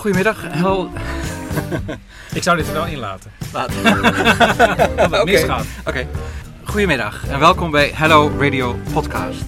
[0.00, 0.42] goedemiddag.
[0.48, 0.90] Hel...
[2.32, 3.30] Ik zou dit er wel in laten.
[3.52, 3.70] Laat.
[4.96, 5.24] Dat het Oké.
[5.24, 5.64] misgaat.
[5.84, 6.06] Oké.
[6.64, 9.44] Goedemiddag en welkom bij Hello Radio Podcast.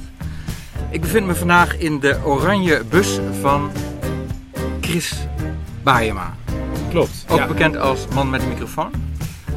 [0.90, 3.70] Ik bevind me vandaag in de oranje bus van
[4.80, 5.14] Chris
[5.82, 6.34] Baayema.
[6.90, 7.24] Klopt.
[7.28, 7.46] Ook ja.
[7.46, 8.92] bekend als man met de microfoon.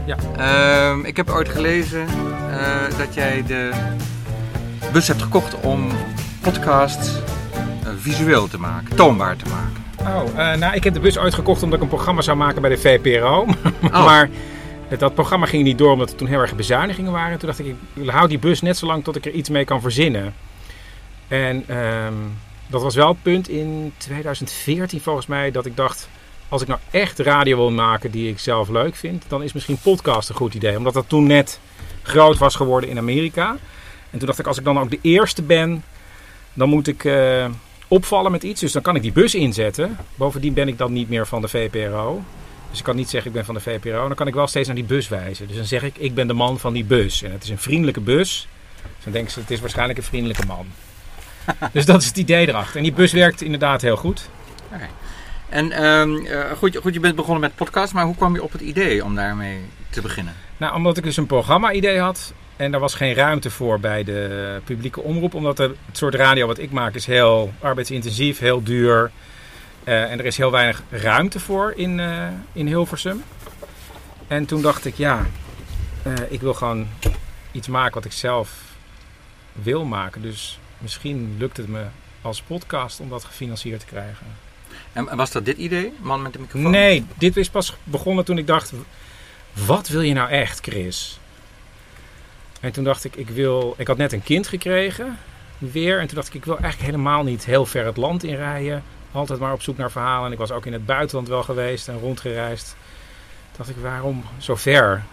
[0.06, 0.18] Ja.
[0.38, 2.08] Ehm, ik heb ooit gelezen
[2.52, 3.72] eh, dat jij de
[4.92, 5.88] bus hebt gekocht om
[6.42, 7.10] podcasts
[7.84, 9.85] eh, visueel te maken, toonbaar te maken.
[10.00, 12.70] Oh, eh, nou, ik heb de bus uitgekocht omdat ik een programma zou maken bij
[12.70, 13.46] de VPRO.
[13.86, 14.06] Oh.
[14.06, 14.30] maar
[14.98, 17.40] dat programma ging niet door omdat er toen heel erg bezuinigingen waren.
[17.40, 19.66] Toen dacht ik, ik hou die bus net zo lang tot ik er iets mee
[19.66, 20.34] kan verzinnen.
[21.28, 22.14] En ehm,
[22.68, 26.10] dat was wel het punt in 2014 volgens mij dat ik dacht...
[26.50, 29.78] Als ik nou echt radio wil maken die ik zelf leuk vind, dan is misschien
[29.78, 30.78] podcast een goed idee.
[30.78, 31.60] Omdat dat toen net
[32.02, 33.50] groot was geworden in Amerika.
[34.10, 35.84] En toen dacht ik, als ik dan ook de eerste ben,
[36.54, 37.46] dan moet ik eh,
[37.88, 38.62] opvallen met iets.
[38.62, 39.98] Dus dan kan ik die bus inzetten.
[40.16, 42.24] Bovendien ben ik dan niet meer van de VPRO.
[42.70, 44.08] Dus ik kan niet zeggen ik ben van de VPRO.
[44.08, 45.48] Dan kan ik wel steeds naar die bus wijzen.
[45.48, 47.24] Dus dan zeg ik, ik ben de man van die bus.
[47.24, 48.48] En het is een vriendelijke bus.
[48.82, 50.66] Dus dan denken ze, het is waarschijnlijk een vriendelijke man.
[51.74, 52.78] dus dat is het idee erachter.
[52.78, 54.30] En die bus werkt inderdaad heel goed.
[55.50, 58.52] En ehm, eh, goed, goed, je bent begonnen met podcast, maar hoe kwam je op
[58.52, 60.34] het idee om daarmee te beginnen?
[60.58, 62.34] Nou, omdat ik dus een programma-idee had.
[62.56, 65.34] En daar was geen ruimte voor bij de publieke omroep.
[65.34, 69.12] Omdat het soort radio wat ik maak is heel arbeidsintensief, heel duur.
[69.84, 73.24] Eh, en er is heel weinig ruimte voor in, eh, in Hilversum.
[74.28, 75.26] En toen dacht ik, ja,
[76.04, 76.88] eh, ik wil gewoon
[77.52, 78.64] iets maken wat ik zelf
[79.52, 80.22] wil maken.
[80.22, 81.84] Dus misschien lukt het me
[82.22, 84.28] als podcast om dat gefinancierd te krijgen.
[84.94, 86.72] En en was dat dit idee, man met de microfoon?
[86.72, 88.74] Nee, dit is pas begonnen toen ik dacht:
[89.54, 91.20] wat wil je nou echt, Chris?
[92.60, 93.74] En toen dacht ik: ik wil.
[93.78, 95.18] Ik had net een kind gekregen,
[95.58, 96.00] weer.
[96.00, 98.84] En toen dacht ik: ik wil eigenlijk helemaal niet heel ver het land inrijden.
[99.12, 100.26] Altijd maar op zoek naar verhalen.
[100.26, 102.76] En ik was ook in het buitenland wel geweest en rondgereisd.
[103.48, 105.04] Toen dacht ik: waarom zo ver?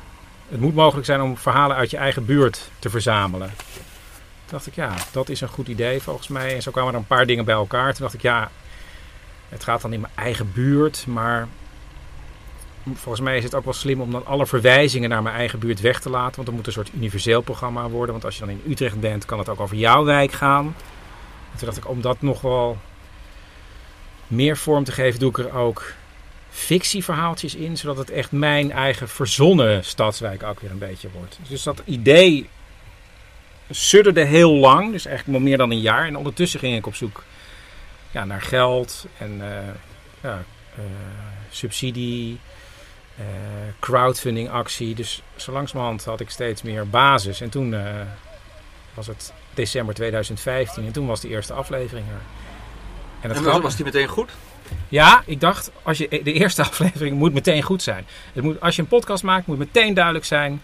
[0.48, 3.50] Het moet mogelijk zijn om verhalen uit je eigen buurt te verzamelen.
[3.56, 3.80] Toen
[4.46, 6.54] dacht ik: ja, dat is een goed idee volgens mij.
[6.54, 7.92] En zo kwamen er een paar dingen bij elkaar.
[7.92, 8.50] Toen dacht ik: ja,
[9.48, 11.48] het gaat dan in mijn eigen buurt, maar
[12.94, 15.80] volgens mij is het ook wel slim om dan alle verwijzingen naar mijn eigen buurt
[15.80, 16.34] weg te laten.
[16.34, 18.12] Want dan moet een soort universeel programma worden.
[18.12, 20.64] Want als je dan in Utrecht bent, kan het ook over jouw wijk gaan.
[21.52, 22.78] En toen dacht ik, om dat nog wel
[24.26, 25.92] meer vorm te geven, doe ik er ook
[26.50, 27.76] fictieverhaaltjes in.
[27.76, 31.38] Zodat het echt mijn eigen verzonnen stadswijk ook weer een beetje wordt.
[31.48, 32.48] Dus dat idee
[33.70, 36.06] sudderde heel lang, dus eigenlijk wel meer dan een jaar.
[36.06, 37.22] En ondertussen ging ik op zoek
[38.10, 39.74] ja, naar geld en eh,
[40.22, 40.44] ja,
[40.76, 40.82] eh,
[41.50, 42.38] subsidie,
[43.80, 44.94] crowdfunding actie.
[44.94, 47.40] Dus zo langzamerhand had ik steeds meer basis.
[47.40, 47.82] En toen eh,
[48.94, 52.12] was het december 2015 en toen was de eerste aflevering er.
[52.14, 54.30] En het En was, grappige- was die meteen goed?
[54.88, 58.06] ja, ik dacht, als je, de eerste aflevering moet meteen goed zijn.
[58.32, 60.62] Het moet, als je een podcast maakt, moet meteen duidelijk zijn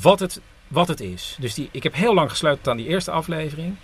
[0.00, 1.36] wat het, wat het is.
[1.40, 3.76] Dus die, ik heb heel lang gesleuteld aan die eerste aflevering.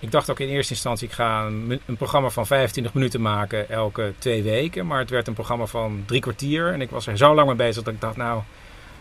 [0.00, 4.12] Ik dacht ook in eerste instantie, ik ga een, programma van 25 minuten maken elke
[4.18, 4.86] twee weken.
[4.86, 6.72] Maar het werd een programma van drie kwartier.
[6.72, 8.42] En ik was er zo lang mee bezig dat ik dacht, nou,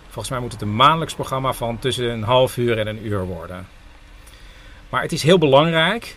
[0.03, 3.25] volgens mij moet het een maandelijks programma van tussen een half uur en een uur
[3.25, 3.67] worden.
[4.89, 6.15] Maar het is heel belangrijk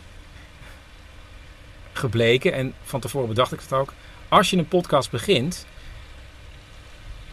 [1.92, 3.92] gebleken, en van tevoren bedacht ik het ook.
[4.28, 5.66] Als je een podcast begint,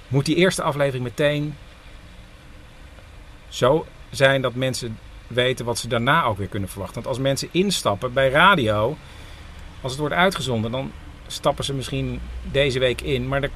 [0.08, 1.56] moet die eerste aflevering meteen
[3.50, 4.98] zo zijn dat mensen
[5.28, 6.96] weten wat ze daarna ook weer kunnen verwachten.
[6.96, 8.98] Want als mensen instappen bij radio,
[9.82, 10.92] als het wordt uitgezonden, dan
[11.28, 12.20] stappen ze misschien
[12.52, 13.50] deze week in, maar er,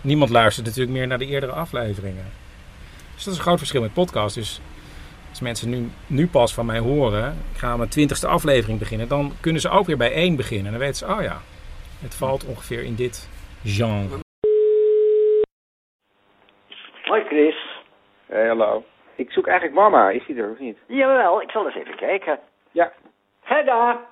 [0.00, 2.24] niemand luistert natuurlijk meer naar de eerdere afleveringen.
[3.14, 4.34] Dus dat is een groot verschil met podcast.
[4.34, 4.60] Dus
[5.28, 9.08] als mensen nu, nu pas van mij horen, ik ga aan mijn twintigste aflevering beginnen,
[9.08, 10.66] dan kunnen ze ook weer bij één beginnen.
[10.66, 11.40] En dan weten ze, oh ja,
[12.00, 13.28] het valt ongeveer in dit
[13.64, 14.18] genre.
[17.04, 17.56] Hoi Chris.
[18.26, 18.84] Hey, hallo.
[19.18, 20.10] Ik zoek eigenlijk mama.
[20.10, 20.78] Is die er of niet?
[20.86, 22.38] Jawel, ik zal eens even kijken.
[22.70, 22.92] Ja.
[23.42, 24.06] Gerda.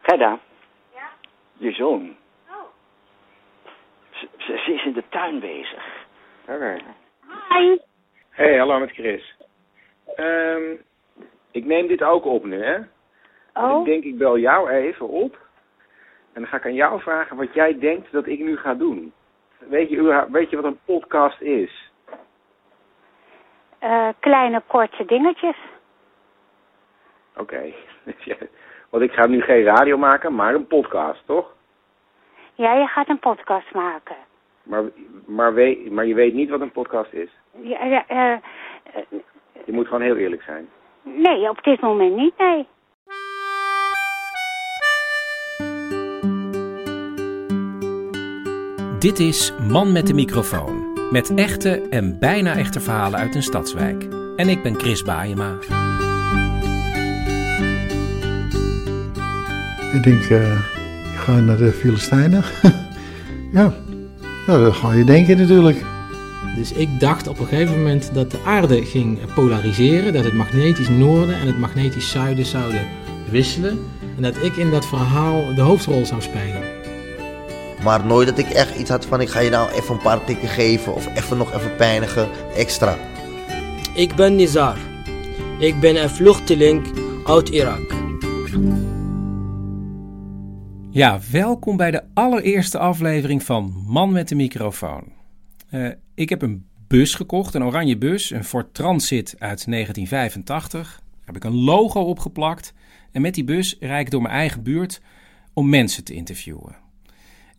[0.00, 0.38] Gerda.
[0.94, 1.08] Ja?
[1.56, 2.16] Je zoon.
[2.50, 2.64] Oh.
[4.10, 5.84] Ze, ze, ze is in de tuin bezig.
[6.48, 6.76] Oké.
[7.48, 7.76] Hi.
[8.30, 9.36] Hey, hallo met Chris.
[10.16, 10.74] Ehm,
[11.50, 12.78] ik neem dit ook op nu, hè?
[13.54, 15.38] Oh, Ik denk, ik bel jou even op.
[16.32, 19.12] En dan ga ik aan jou vragen wat jij denkt dat ik nu ga doen.
[19.58, 21.87] Weet je, weet je wat een podcast is?
[23.78, 25.56] Eh, kleine korte dingetjes.
[27.36, 27.72] Oké.
[28.90, 31.54] Want ik ga nu geen radio maken, maar een podcast, toch?
[32.54, 34.16] Ja, je gaat een podcast maken.
[34.62, 34.82] Maar,
[35.26, 37.30] maar, weet, maar je weet niet wat een podcast is.
[37.60, 38.40] Ja, ja, eh, eh,
[39.64, 40.68] Je moet gewoon heel eerlijk zijn.
[41.02, 42.66] nee, op dit moment niet, nee.
[48.98, 50.77] Dit is Man met de microfoon.
[51.10, 54.06] Met echte en bijna echte verhalen uit een stadswijk.
[54.36, 55.52] En ik ben Chris Baayema.
[59.92, 60.52] Ik denk, eh,
[61.12, 62.44] ik ga naar de Filistijnen.
[63.52, 63.74] ja.
[64.46, 65.84] ja, dat ga je denken natuurlijk.
[66.56, 70.88] Dus ik dacht op een gegeven moment dat de aarde ging polariseren, dat het magnetisch
[70.88, 72.86] noorden en het magnetisch zuiden zouden
[73.30, 73.78] wisselen.
[74.16, 76.67] En dat ik in dat verhaal de hoofdrol zou spelen.
[77.88, 80.24] Maar nooit dat ik echt iets had van ik ga je nou even een paar
[80.24, 82.96] tikken geven of even nog even pijnigen extra.
[83.94, 84.76] Ik ben Nizar.
[85.58, 86.86] Ik ben een vluchteling
[87.26, 87.94] uit Irak.
[90.90, 95.04] Ja, welkom bij de allereerste aflevering van Man met de microfoon.
[95.70, 100.80] Uh, ik heb een bus gekocht, een oranje bus, een Ford Transit uit 1985.
[100.80, 102.72] Daar heb ik een logo opgeplakt
[103.12, 105.00] en met die bus rijd ik door mijn eigen buurt
[105.52, 106.86] om mensen te interviewen.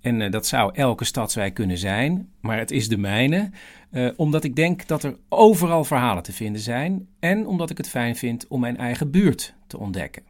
[0.01, 3.49] En uh, dat zou elke stadswijk kunnen zijn, maar het is de mijne.
[3.91, 7.89] Uh, omdat ik denk dat er overal verhalen te vinden zijn en omdat ik het
[7.89, 10.23] fijn vind om mijn eigen buurt te ontdekken.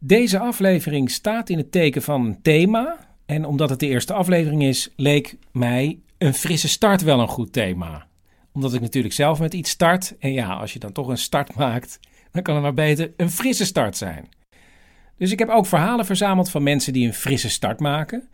[0.00, 2.96] Deze aflevering staat in het teken van een thema.
[3.26, 7.52] En omdat het de eerste aflevering is, leek mij een frisse start wel een goed
[7.52, 8.06] thema.
[8.52, 10.14] Omdat ik natuurlijk zelf met iets start.
[10.18, 12.00] En ja, als je dan toch een start maakt,
[12.30, 14.28] dan kan het maar beter een frisse start zijn.
[15.18, 18.28] Dus ik heb ook verhalen verzameld van mensen die een frisse start maken.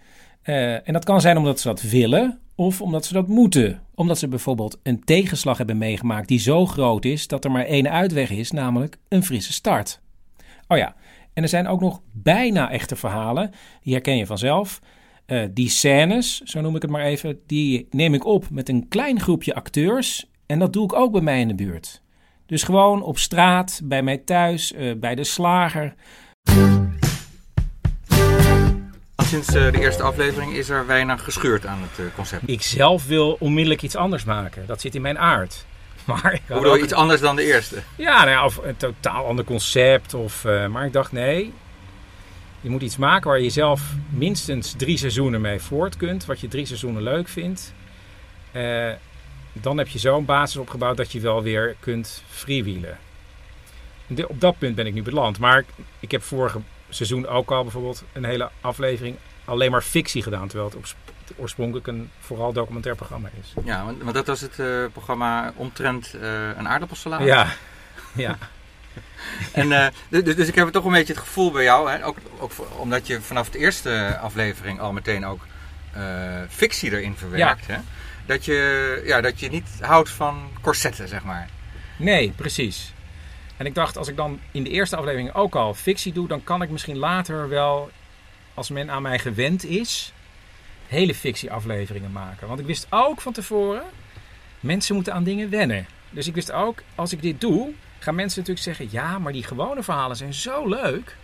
[0.44, 3.82] Uh, en dat kan zijn omdat ze dat willen of omdat ze dat moeten.
[3.94, 7.90] Omdat ze bijvoorbeeld een tegenslag hebben meegemaakt die zo groot is dat er maar één
[7.90, 10.00] uitweg is, namelijk een frisse start.
[10.68, 10.94] Oh ja,
[11.32, 13.50] en er zijn ook nog bijna echte verhalen,
[13.82, 14.80] die herken je vanzelf.
[15.26, 18.88] Uh, die scènes, zo noem ik het maar even, die neem ik op met een
[18.88, 20.30] klein groepje acteurs.
[20.46, 22.02] En dat doe ik ook bij mij in de buurt.
[22.46, 25.94] Dus gewoon op straat, bij mij thuis, uh, bij de slager.
[29.32, 32.42] Sinds uh, de eerste aflevering is er weinig gescheurd aan het concept.
[32.46, 34.66] Ik zelf wil onmiddellijk iets anders maken.
[34.66, 35.64] Dat zit in mijn aard.
[36.04, 37.82] Maar Hoe bedoel je iets anders dan de eerste?
[37.96, 40.14] Ja, nou ja, of een totaal ander concept.
[40.14, 41.52] Of, uh, maar ik dacht, nee,
[42.60, 46.24] je moet iets maken waar je zelf minstens drie seizoenen mee voort kunt.
[46.24, 47.72] Wat je drie seizoenen leuk vindt.
[48.52, 48.90] Uh,
[49.52, 52.98] dan heb je zo'n basis opgebouwd dat je wel weer kunt freewheelen.
[54.26, 55.38] Op dat punt ben ik nu beland.
[55.38, 55.64] Maar
[56.00, 60.48] ik, heb vorige seizoen ook al bijvoorbeeld een hele aflevering alleen maar fictie gedaan.
[60.48, 60.84] Terwijl het op
[61.36, 63.52] oorspronkelijk een vooral documentair programma is.
[63.64, 66.22] Ja, want, want dat was het uh, programma omtrent uh,
[66.56, 67.24] een aardappelsalade.
[67.24, 67.46] Ja,
[68.12, 68.38] ja.
[69.52, 72.16] en, uh, dus, dus ik heb toch een beetje het gevoel bij jou, hè, ook,
[72.38, 75.46] ook omdat je vanaf de eerste aflevering al meteen ook
[76.48, 77.74] fictie erin verwerkt, ja.
[77.74, 77.80] hè,
[78.26, 81.48] dat, je, ja, dat je niet houdt van corsetten, zeg maar.
[81.96, 82.91] Nee, precies.
[83.62, 86.44] En ik dacht, als ik dan in de eerste aflevering ook al fictie doe, dan
[86.44, 87.90] kan ik misschien later wel,
[88.54, 90.12] als men aan mij gewend is,
[90.86, 92.48] hele fictieafleveringen maken.
[92.48, 93.82] Want ik wist ook van tevoren,
[94.60, 95.86] mensen moeten aan dingen wennen.
[96.10, 99.44] Dus ik wist ook, als ik dit doe, gaan mensen natuurlijk zeggen: ja, maar die
[99.44, 101.16] gewone verhalen zijn zo leuk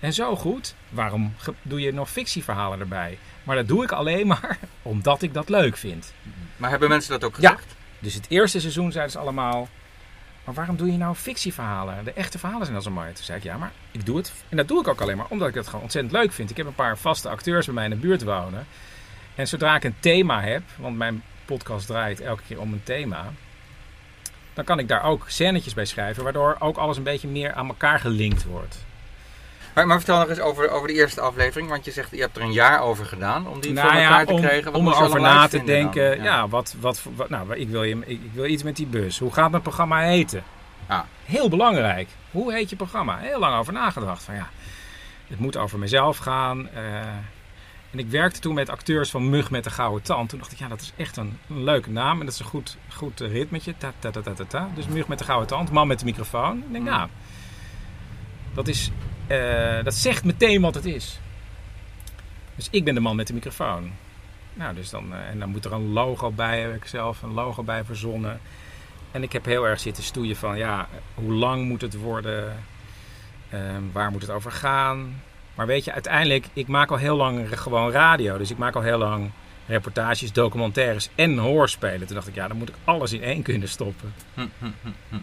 [0.00, 0.74] en zo goed.
[0.88, 3.18] Waarom doe je nog fictieverhalen erbij?
[3.42, 6.12] Maar dat doe ik alleen maar omdat ik dat leuk vind.
[6.56, 7.64] Maar hebben mensen dat ook gezegd?
[7.68, 7.74] Ja.
[7.98, 9.68] Dus het eerste seizoen zeiden ze allemaal:
[10.44, 12.04] maar waarom doe je nou fictieverhalen?
[12.04, 13.12] De echte verhalen zijn al zo mooi.
[13.12, 14.32] Toen zei ik, ja, maar ik doe het.
[14.48, 16.50] En dat doe ik ook alleen maar omdat ik het gewoon ontzettend leuk vind.
[16.50, 18.66] Ik heb een paar vaste acteurs bij mij in de buurt wonen.
[19.34, 23.32] En zodra ik een thema heb, want mijn podcast draait elke keer om een thema,
[24.54, 27.68] dan kan ik daar ook scènetjes bij schrijven, waardoor ook alles een beetje meer aan
[27.68, 28.84] elkaar gelinkt wordt.
[29.74, 32.36] Maar, maar vertel nog eens over, over de eerste aflevering, want je zegt je hebt
[32.36, 34.74] er een jaar over gedaan om die nou voor elkaar ja, te krijgen.
[34.74, 38.30] Om erover na te denken, ja, wat, wat, wat, nou, ik wil, je, ik, ik
[38.32, 39.18] wil iets met die bus.
[39.18, 40.42] Hoe gaat mijn programma heten?
[40.86, 41.00] Ah.
[41.24, 42.08] Heel belangrijk.
[42.30, 43.18] Hoe heet je programma?
[43.18, 44.22] Heel lang over nagedacht.
[44.22, 44.48] Van ja,
[45.26, 46.68] het moet over mezelf gaan.
[46.74, 46.96] Uh,
[47.90, 50.28] en ik werkte toen met acteurs van Mug met de Gouden Tand.
[50.28, 52.20] Toen dacht ik, ja, dat is echt een, een leuke naam.
[52.20, 53.74] En dat is een goed, goed ritmetje.
[53.76, 54.68] Ta, ta, ta, ta, ta, ta.
[54.74, 56.58] Dus Mug met de Gouden Tand, man met de microfoon.
[56.58, 57.08] Ik denk, nou,
[58.54, 58.90] dat, is,
[59.28, 61.20] uh, dat zegt meteen wat het is.
[62.54, 63.90] Dus ik ben de man met de microfoon.
[64.54, 67.32] Nou, dus dan, uh, en dan moet er een logo bij, heb ik zelf een
[67.32, 68.40] logo bij verzonnen.
[69.10, 72.56] En ik heb heel erg zitten stoeien van, ja, hoe lang moet het worden?
[73.54, 73.60] Uh,
[73.92, 75.22] waar moet het over gaan?
[75.54, 78.38] Maar weet je, uiteindelijk, ik maak al heel lang gewoon radio.
[78.38, 79.30] Dus ik maak al heel lang
[79.66, 82.06] reportages, documentaires en hoorspelen.
[82.06, 84.14] Toen dacht ik, ja, dan moet ik alles in één kunnen stoppen.
[84.34, 85.16] Hm, hm, hm,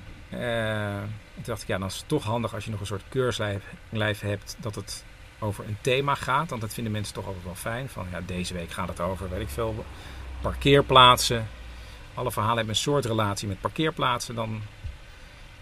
[1.33, 4.19] toen dacht ik, ja, dan is het toch handig als je nog een soort keurslijf
[4.19, 5.03] hebt dat het
[5.39, 6.49] over een thema gaat.
[6.49, 7.89] Want dat vinden mensen toch altijd wel fijn.
[7.89, 9.85] Van ja, deze week gaat het over, weet ik veel,
[10.41, 11.47] parkeerplaatsen.
[12.13, 14.35] Alle verhalen hebben een soort relatie met parkeerplaatsen.
[14.35, 14.61] Dan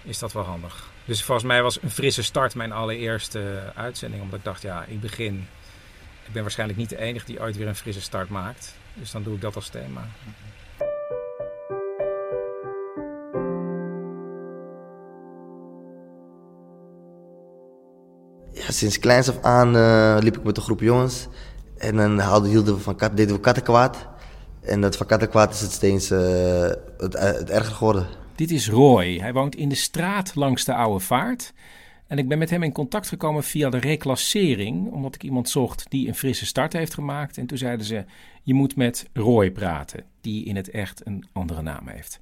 [0.03, 0.89] is dat wel handig.
[1.05, 4.21] Dus volgens mij was een frisse start mijn allereerste uitzending.
[4.21, 5.47] Omdat ik dacht, ja, ik begin
[6.29, 8.75] ik ben waarschijnlijk niet de enige die ooit weer een frisse start maakt.
[8.93, 10.07] Dus dan doe ik dat als thema.
[18.73, 21.27] Sinds kleins af aan eh, liep ik met een groep jongens.
[21.77, 24.07] En dan hielden we van kat, deden we kattenkwaad.
[24.61, 26.19] En dat van kattenkwaad is het steeds eh,
[26.97, 28.07] het, eh, het erger geworden.
[28.35, 29.17] Dit is Roy.
[29.17, 31.53] Hij woont in de straat langs de Oude Vaart.
[32.07, 35.85] En ik ben met hem in contact gekomen via de reclassering, omdat ik iemand zocht
[35.89, 37.37] die een frisse start heeft gemaakt.
[37.37, 38.05] En toen zeiden ze:
[38.43, 42.19] Je moet met Roy praten, die in het echt een andere naam heeft.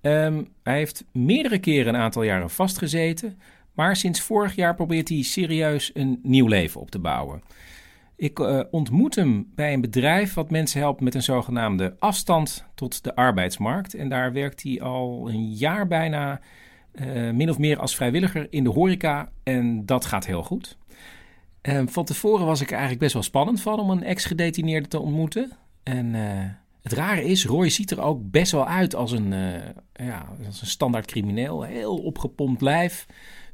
[0.00, 3.38] Ehm, hij heeft meerdere keren een aantal jaren vastgezeten,
[3.78, 7.42] maar sinds vorig jaar probeert hij serieus een nieuw leven op te bouwen.
[8.16, 13.04] Ik uh, ontmoet hem bij een bedrijf wat mensen helpt met een zogenaamde afstand tot
[13.04, 13.94] de arbeidsmarkt.
[13.94, 16.40] En daar werkt hij al een jaar bijna
[16.92, 19.32] uh, min of meer als vrijwilliger in de horeca.
[19.42, 20.76] En dat gaat heel goed.
[21.62, 25.52] Uh, van tevoren was ik eigenlijk best wel spannend van om een ex-gedetineerde te ontmoeten.
[25.82, 26.14] En
[26.82, 29.30] het rare is, Roy ziet er ook best wel uit als een,
[29.92, 31.62] ja, als een standaard crimineel.
[31.62, 33.06] Heel opgepompt lijf,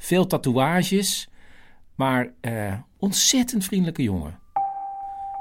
[0.04, 1.28] veel tatoeages,
[1.94, 2.32] maar
[2.98, 4.38] ontzettend vriendelijke jongen.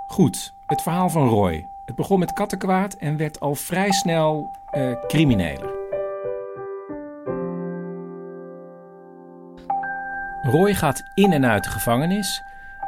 [0.08, 1.66] Goed, het verhaal van Roy.
[1.86, 5.82] Het begon met kattenkwaad en werd al vrij snel uh, crimineler.
[10.42, 12.42] Roy gaat in en uit de gevangenis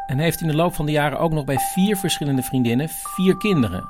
[0.07, 3.37] en heeft in de loop van de jaren ook nog bij vier verschillende vriendinnen vier
[3.37, 3.89] kinderen.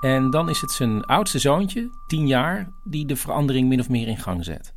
[0.00, 4.08] En dan is het zijn oudste zoontje, tien jaar, die de verandering min of meer
[4.08, 4.72] in gang zet.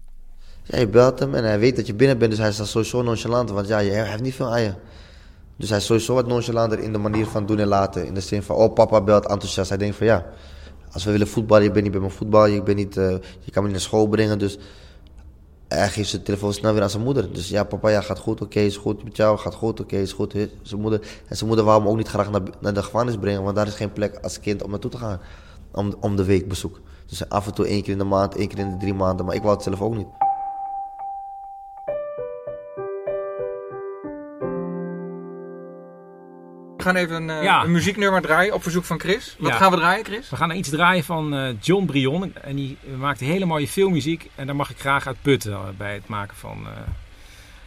[0.63, 2.65] Ja, je belt hem en hij weet dat je binnen bent, dus hij is dan
[2.65, 4.73] sowieso nonchalant, want ja, je heeft niet veel aan je.
[5.57, 8.05] Dus hij is sowieso wat nonchalanter in de manier van doen en laten.
[8.05, 9.69] In de zin van, oh papa belt enthousiast.
[9.69, 10.25] Hij denkt van ja,
[10.91, 13.51] als we willen voetballen, je bent niet bij mijn voetbal, je, bent niet, uh, je
[13.51, 14.39] kan me niet naar school brengen.
[14.39, 14.57] Dus
[15.67, 17.33] hij geeft zijn telefoon snel weer aan zijn moeder.
[17.33, 20.13] Dus ja, papa, ja, gaat goed, oké, is goed met jou, gaat goed, oké, is
[20.13, 20.35] goed.
[20.61, 23.43] Zijn moeder, en zijn moeder wou hem ook niet graag naar, naar de gevangenis brengen,
[23.43, 25.19] want daar is geen plek als kind om naartoe te gaan.
[25.71, 26.79] Om, om de week bezoek.
[27.05, 29.25] Dus af en toe één keer in de maand, één keer in de drie maanden,
[29.25, 30.07] maar ik wou het zelf ook niet.
[36.83, 37.63] We gaan even een, ja.
[37.63, 39.35] een, muzieknummer draaien op verzoek van Chris.
[39.39, 39.57] Wat ja.
[39.57, 40.29] gaan we draaien, Chris?
[40.29, 42.35] We gaan iets draaien van uh, John Brion.
[42.35, 44.29] En die maakt hele mooie filmmuziek.
[44.35, 46.67] En daar mag ik graag uit putten uh, bij het maken van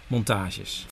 [0.06, 0.86] montages.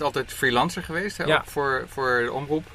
[0.00, 1.24] Bent altijd freelancer geweest, hè?
[1.24, 1.36] Ja.
[1.36, 2.66] Ook voor, voor de omroep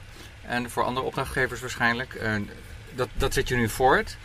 [0.41, 2.13] en voor andere opdrachtgevers waarschijnlijk.
[2.13, 2.49] En
[2.95, 4.17] dat, dat zet je nu voort.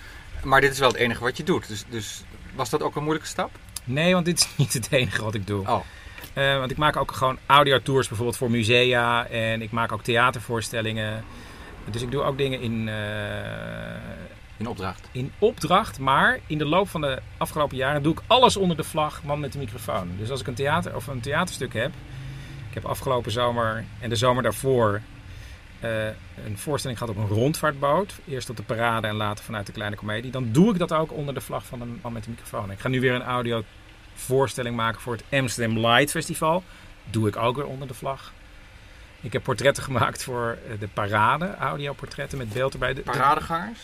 [0.42, 1.68] Maar dit is wel het enige wat je doet.
[1.68, 3.50] Dus, dus was dat ook een moeilijke stap?
[3.84, 5.68] Nee, want dit is niet het enige wat ik doe.
[5.68, 5.80] Oh.
[6.34, 9.26] Uh, want ik maak ook gewoon audiotours bijvoorbeeld voor musea.
[9.26, 11.24] En ik maak ook theatervoorstellingen.
[11.90, 12.86] Dus ik doe ook dingen in...
[12.86, 12.94] Uh,
[14.56, 15.08] in opdracht?
[15.12, 18.84] In opdracht, maar in de loop van de afgelopen jaren doe ik alles onder de
[18.84, 20.10] vlag man met de microfoon.
[20.18, 21.92] Dus als ik een, theater, of een theaterstuk heb...
[22.70, 25.00] Ik heb afgelopen zomer en de zomer daarvoor
[25.84, 26.04] uh,
[26.46, 28.12] een voorstelling gehad op een rondvaartboot.
[28.28, 30.30] Eerst op de parade en later vanuit de kleine komedie.
[30.30, 32.70] Dan doe ik dat ook onder de vlag van een man met de microfoon.
[32.70, 33.64] Ik ga nu weer een audio
[34.14, 36.62] voorstelling maken voor het Amsterdam Light Festival.
[37.04, 38.32] Doe ik ook weer onder de vlag
[39.20, 42.94] Ik heb portretten gemaakt voor eh, de parade, audioportretten met beeld erbij.
[42.94, 43.80] De, de- Paradegangers?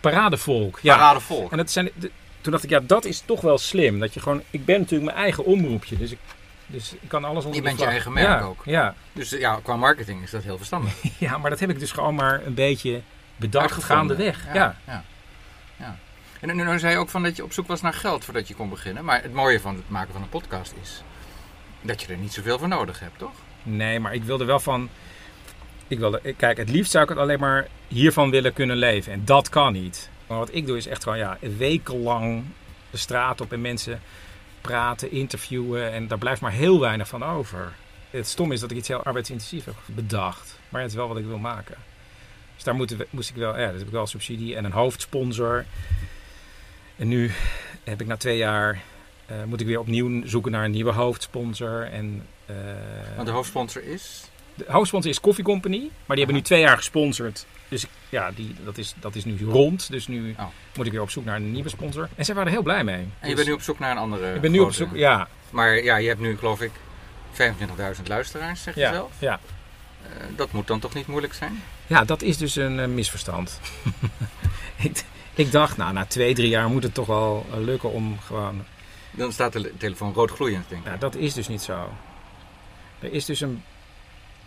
[0.00, 0.78] Paradevolk.
[0.82, 0.96] Ja.
[0.96, 1.50] Paradevolk.
[1.50, 3.98] En dat zijn, de- toen dacht ik, ja, dat is toch wel slim.
[4.00, 5.96] Dat je gewoon, ik ben natuurlijk mijn eigen omroepje.
[5.96, 6.18] Dus ik,
[6.66, 8.62] dus ik kan alles onder Je bent je eigen merk ja, ook.
[8.64, 8.94] Ja.
[9.12, 10.92] Dus ja, qua marketing is dat heel verstandig.
[11.18, 13.02] ja, maar dat heb ik dus gewoon maar een beetje
[13.36, 14.44] bedacht gaandeweg.
[14.46, 14.54] Ja.
[14.54, 15.04] Ja, ja.
[15.76, 15.98] ja.
[16.40, 18.48] En nu, nu zei je ook van dat je op zoek was naar geld voordat
[18.48, 19.04] je kon beginnen.
[19.04, 21.02] Maar het mooie van het maken van een podcast is
[21.80, 23.32] dat je er niet zoveel voor nodig hebt, toch?
[23.62, 24.88] Nee, maar ik wilde wel van...
[25.88, 29.12] Ik wilde, kijk, het liefst zou ik het alleen maar hiervan willen kunnen leven.
[29.12, 30.10] En dat kan niet.
[30.26, 32.44] Maar wat ik doe is echt gewoon ja, wekenlang
[32.90, 34.00] de straat op en mensen
[34.68, 35.92] praten, interviewen.
[35.92, 37.72] En daar blijft maar heel weinig van over.
[38.10, 40.58] Het stom is dat ik iets heel arbeidsintensief heb bedacht.
[40.68, 41.76] Maar het is wel wat ik wil maken.
[42.54, 44.72] Dus daar moeten we- moest ik wel, ja, dus heb ik wel subsidie en een
[44.72, 45.64] hoofdsponsor.
[46.96, 47.30] En nu
[47.84, 48.82] heb ik na twee jaar,
[49.26, 51.82] eh, moet ik weer opnieuw zoeken naar een nieuwe hoofdsponsor.
[51.90, 52.26] En,
[53.16, 54.24] Want de hoofdsponsor is?
[54.54, 57.46] de hoofdsponsor is Coffee Company, maar die hebben nu twee jaar gesponsord.
[57.74, 59.90] Dus ja, die, dat, is, dat is nu rond.
[59.90, 60.46] Dus nu Oh.
[60.76, 62.08] moet ik weer op zoek naar een nieuwe sponsor.
[62.16, 62.94] En zij waren er heel blij mee.
[62.94, 64.94] En je Dus bent nu op zoek naar een andere Ik ben nu op zoek,
[64.96, 65.28] ja.
[65.50, 66.70] Maar ja, je hebt nu geloof ik
[67.32, 69.10] 25.000 luisteraars, zeg je Ja, zelf.
[69.18, 69.40] ja.
[70.02, 71.62] Eh, dat moet dan toch niet moeilijk zijn?
[71.86, 73.60] Ja, dat is dus een eh, misverstand.
[74.76, 75.04] ik,
[75.34, 78.64] ik dacht, nou, na twee, drie jaar moet het toch wel eh, lukken om gewoon...
[79.10, 80.92] Dan staat de le- telefoon rood gloeiend, denk ik.
[80.92, 81.88] Ja, dat is dus niet zo.
[82.98, 83.62] Er is dus een,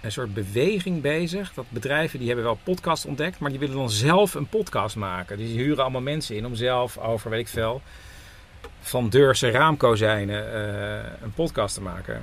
[0.01, 1.53] een soort beweging bezig.
[1.53, 5.37] Dat bedrijven die hebben wel podcast ontdekt, maar die willen dan zelf een podcast maken.
[5.37, 7.81] Dus die huren allemaal mensen in om zelf over, weet ik veel,
[8.81, 12.15] van Deurse raamkozijnen eh, een podcast te maken.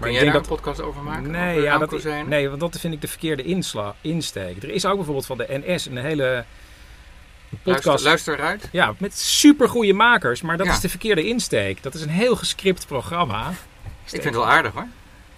[0.00, 1.30] Ik jij denk daar een podcast over maken?
[1.30, 4.62] Nee, Over ja, dat, nee, want dat vind ik de verkeerde insla, insteek.
[4.62, 6.44] Er is ook bijvoorbeeld van de NS een hele
[7.62, 7.84] podcast.
[7.84, 8.68] Luister, luister eruit.
[8.72, 10.72] Ja, met supergoeie makers, maar dat Ja.
[10.72, 11.82] is de verkeerde insteek.
[11.82, 13.50] Dat is een heel gescript programma.
[13.50, 14.86] Ik vind het wel aardig hoor.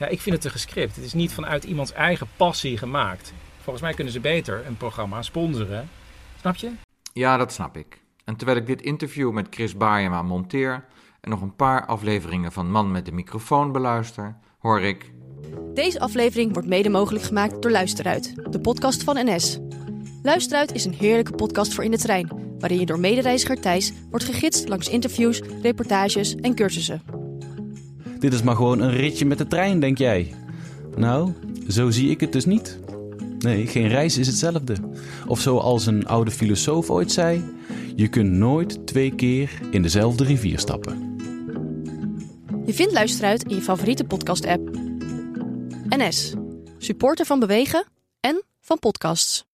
[0.00, 0.96] Ja, ik vind het te gescript.
[0.96, 3.32] Het is niet vanuit iemands eigen passie gemaakt.
[3.56, 5.88] Volgens mij kunnen ze beter een programma sponsoren.
[6.40, 6.70] Snap je?
[7.12, 8.02] Ja, dat snap ik.
[8.24, 10.84] En terwijl ik dit interview met Chris Baayema monteer
[11.20, 15.12] en nog een paar afleveringen van Man met de microfoon beluister, hoor ik...
[15.74, 19.58] Deze aflevering wordt mede mogelijk gemaakt door Luisteruit, de podcast van NS.
[20.22, 24.24] Luisteruit is een heerlijke podcast voor in de trein, waarin je door medereiziger Thijs wordt
[24.24, 27.29] gegidst langs interviews, reportages en cursussen.
[28.20, 30.34] Dit is maar gewoon een ritje met de trein, denk jij?
[30.96, 31.32] Nou,
[31.68, 32.78] zo zie ik het dus niet.
[33.38, 34.76] Nee, geen reis is hetzelfde.
[35.26, 37.44] Of zoals een oude filosoof ooit zei:
[37.96, 41.16] je kunt nooit twee keer in dezelfde rivier stappen.
[42.66, 44.70] Je vindt Luisteruit in je favoriete podcast-app.
[45.88, 46.34] NS,
[46.78, 47.86] supporter van bewegen
[48.20, 49.44] en van podcasts.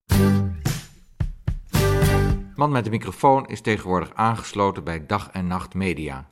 [2.55, 6.29] Man met de microfoon is tegenwoordig aangesloten bij Dag en Nacht Media.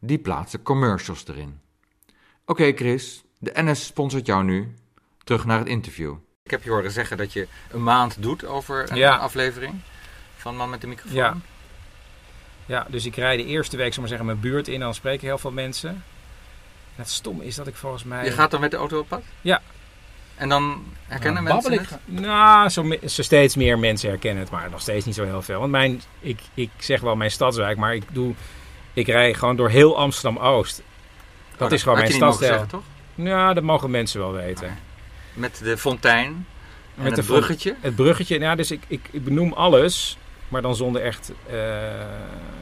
[0.00, 1.68] Die plaatsen commercials erin.
[2.50, 4.74] Oké Chris, de NS sponsort jou nu.
[5.24, 6.14] Terug naar het interview.
[6.42, 9.16] Ik heb je horen zeggen dat je een maand doet over een Ja.
[9.16, 9.74] aflevering
[10.36, 11.16] van Man met de microfoon.
[11.16, 11.36] Ja.
[12.66, 14.74] Ja, dus ik rijd de eerste week, zal maar zeggen, mijn buurt in.
[14.74, 15.88] En dan spreken heel veel mensen.
[15.90, 16.02] En
[16.96, 18.24] het stom is dat ik volgens mij...
[18.24, 19.22] Je gaat dan met de auto op pad?
[19.40, 19.62] Ja.
[20.34, 21.98] En dan herkennen Nou, mensen het?
[22.04, 25.42] Nou, zo, me- zo steeds meer mensen herkennen het, maar nog steeds niet zo heel
[25.42, 25.58] veel.
[25.58, 28.34] Want mijn, ik, ik zeg wel mijn stadswijk, maar ik doe,
[28.92, 30.82] ik rij gewoon door heel Amsterdam-Oost.
[31.60, 32.66] Dat Oh, dat is gewoon mijn stadsdeel.
[32.66, 32.82] toch?
[33.14, 34.78] Ja, dat mogen mensen wel weten.
[35.32, 36.46] Met de fontein en
[36.94, 37.74] Met het de bruggetje.
[37.80, 40.18] Het bruggetje, ja, dus ik, ik, ik benoem alles,
[40.48, 41.56] maar dan zonder echt eh,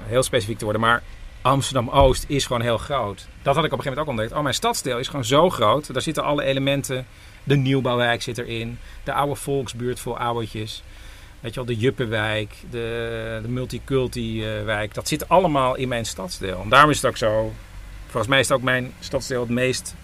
[0.06, 0.82] heel specifiek te worden.
[0.82, 1.02] Maar
[1.42, 3.26] Amsterdam-Oost is gewoon heel groot.
[3.42, 4.32] Dat had ik op een gegeven moment ook ontdekt.
[4.32, 5.92] Oh, mijn stadsdeel is gewoon zo groot.
[5.92, 7.06] Daar zitten alle elementen.
[7.44, 8.78] De nieuwbouwwijk zit erin.
[9.04, 10.82] De oude volksbuurt vol ouwetjes.
[11.40, 14.94] Weet je wel, de Juppenwijk, de, de Multiculti-wijk.
[14.94, 16.60] Dat zit allemaal in mijn stadsdeel.
[16.62, 17.52] En daarom is het ook zo...
[18.08, 19.94] Volgens mij is het ook mijn stadsdeel het meest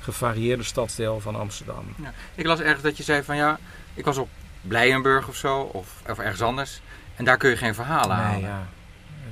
[0.00, 1.84] gevarieerde stadsdeel van Amsterdam.
[2.02, 2.12] Ja.
[2.34, 3.58] Ik las ergens dat je zei van ja,
[3.94, 4.28] ik was op
[4.60, 6.80] Blijenburg of zo, of, of ergens anders.
[7.16, 8.40] En daar kun je geen verhalen Nee, halen.
[8.40, 8.66] ja.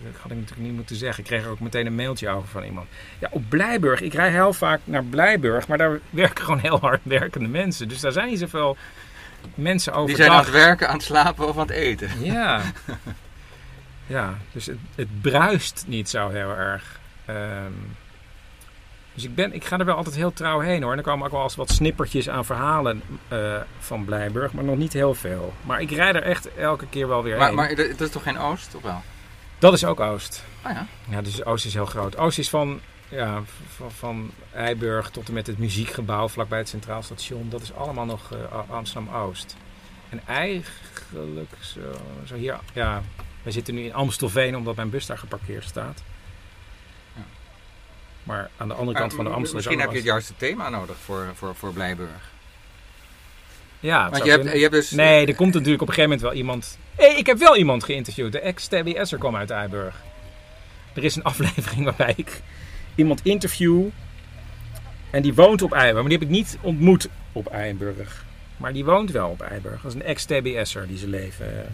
[0.04, 1.22] Dat had ik natuurlijk niet moeten zeggen.
[1.24, 2.88] Ik kreeg er ook meteen een mailtje over van iemand.
[3.18, 4.00] Ja, op Blijburg.
[4.00, 7.88] Ik rij heel vaak naar Blijburg, maar daar werken gewoon heel hard werkende mensen.
[7.88, 8.76] Dus daar zijn niet zoveel
[9.54, 10.06] mensen over.
[10.06, 12.10] Die zijn aan het werken, aan het slapen of aan het eten.
[12.24, 12.60] Ja.
[14.06, 17.00] ja, dus het, het bruist niet zo heel erg.
[17.24, 17.72] Ehm,
[19.14, 20.92] dus ik, ben, ik ga er wel altijd heel trouw heen hoor.
[20.92, 24.76] En er komen ook wel eens wat snippertjes aan verhalen eh, van Blijburg, maar nog
[24.76, 25.52] niet heel veel.
[25.62, 27.56] Maar ik rijd er echt elke keer wel weer Maar, heen.
[27.56, 29.02] maar dat is toch geen Oost, of wel?
[29.58, 30.44] Dat is ook Oost.
[30.62, 30.86] Ah ja.
[31.08, 32.16] Ja, dus Oost is heel groot.
[32.16, 33.42] Oost is van, ja,
[33.76, 37.48] van, van Eiburg tot en met het muziekgebouw vlakbij het Centraal Station.
[37.48, 39.56] Dat is allemaal nog eh, Amsterdam-Oost.
[40.08, 41.80] En eigenlijk zo,
[42.24, 43.02] zo hier, ja,
[43.42, 46.02] wij zitten nu in Amstelveen omdat mijn bus daar geparkeerd staat.
[48.22, 50.68] Maar aan de andere kant van de Amstel is Misschien heb je het juiste thema
[50.68, 52.30] nodig voor, voor, voor Blijburg.
[53.80, 54.90] Ja, Want je hebt, je hebt dus...
[54.90, 56.78] Nee, er komt natuurlijk op een gegeven moment wel iemand...
[56.94, 58.32] Hé, ik heb wel iemand geïnterviewd.
[58.32, 59.94] De ex-TBS'er kwam uit Eiburg.
[60.94, 62.40] Er is een aflevering waarbij ik
[62.94, 63.84] iemand interview.
[65.10, 66.00] En die woont op Eiburg.
[66.00, 68.24] Maar die heb ik niet ontmoet op Eiburg.
[68.56, 69.82] Maar die woont wel op Eiburg.
[69.82, 71.46] Dat is een ex-TBS'er die zijn leven...
[71.46, 71.64] eh,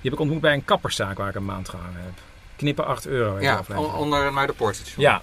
[0.00, 2.12] Die heb ik ontmoet bij een kapperszaak waar ik een maand gehangen heb.
[2.56, 3.40] Knippen 8 euro.
[3.40, 5.04] Ja, onder naar de poortstation.
[5.04, 5.22] Ja.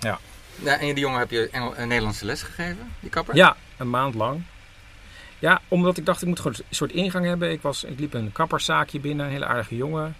[0.00, 0.18] Ja.
[0.54, 0.78] ja.
[0.78, 3.34] En die jongen heb je Engel, een Nederlandse les gegeven, die kapper?
[3.36, 4.42] Ja, een maand lang.
[5.38, 7.50] Ja, omdat ik dacht, ik moet gewoon een soort ingang hebben.
[7.50, 10.16] Ik, was, ik liep een kapperszaakje binnen, een hele aardige jongen.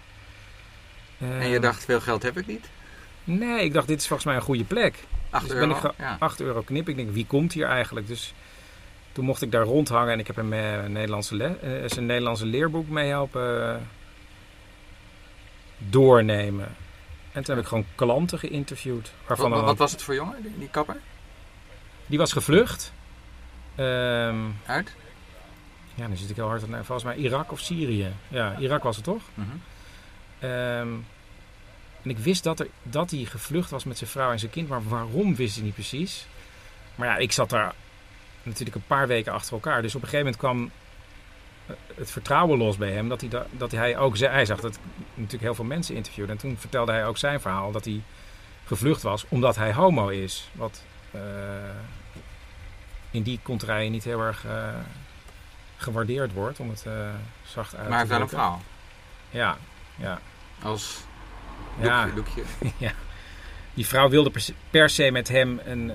[1.19, 2.69] En je Eh, dacht, veel geld heb ik niet?
[3.23, 5.03] Nee, ik dacht, dit is volgens mij een goede plek.
[5.29, 6.15] Acht dus euro, ik ja.
[6.19, 6.89] 8 euro knip.
[6.89, 8.07] Ik denk, wie komt hier eigenlijk?
[8.07, 8.33] Dus
[9.11, 12.05] toen mocht ik daar rondhangen en ik heb hem eh, een Nederlandse, le- eh, zijn
[12.05, 13.81] Nederlandse leerboek mee helpen eh,
[15.77, 16.75] doornemen.
[17.31, 19.11] En toen heb ik gewoon klanten geïnterviewd.
[19.27, 20.97] Waarvan Wat, wat dan- was het voor jongen, die, die kapper?
[22.05, 22.93] Die was gevlucht.
[23.75, 24.95] Ehm, Uit?
[25.95, 26.85] Ja, nu zit ik heel hard aan.
[26.85, 28.13] Volgens mij Irak of Syrië.
[28.27, 29.21] Ja, Irak was het toch?
[29.33, 29.47] Mhm.
[30.39, 30.87] Ehm,
[32.03, 34.67] en ik wist dat, er, dat hij gevlucht was met zijn vrouw en zijn kind.
[34.69, 36.25] Maar waarom wist hij niet precies.
[36.95, 37.73] Maar ja, ik zat daar
[38.43, 39.81] natuurlijk een paar weken achter elkaar.
[39.81, 40.71] Dus op een gegeven moment kwam
[41.95, 43.09] het vertrouwen los bij hem.
[43.09, 44.79] Dat hij, da- dat hij ook zei, hij zag dat
[45.13, 46.31] natuurlijk heel veel mensen interviewde.
[46.31, 48.01] En toen vertelde hij ook zijn verhaal dat hij
[48.65, 50.49] gevlucht was omdat hij homo is.
[50.53, 50.81] Wat
[51.11, 51.21] eh,
[53.11, 54.67] in die contraien niet heel erg eh,
[55.77, 56.93] gewaardeerd wordt, om het eh,
[57.47, 58.61] zacht uit Maar te heeft wel een vrouw.
[59.29, 59.57] Ja,
[59.95, 60.19] ja.
[60.63, 61.03] Als
[61.79, 62.05] Ja.
[62.15, 62.43] doekje,
[62.77, 62.91] ja.
[63.73, 64.31] Die vrouw wilde
[64.69, 65.89] per se, met hem een,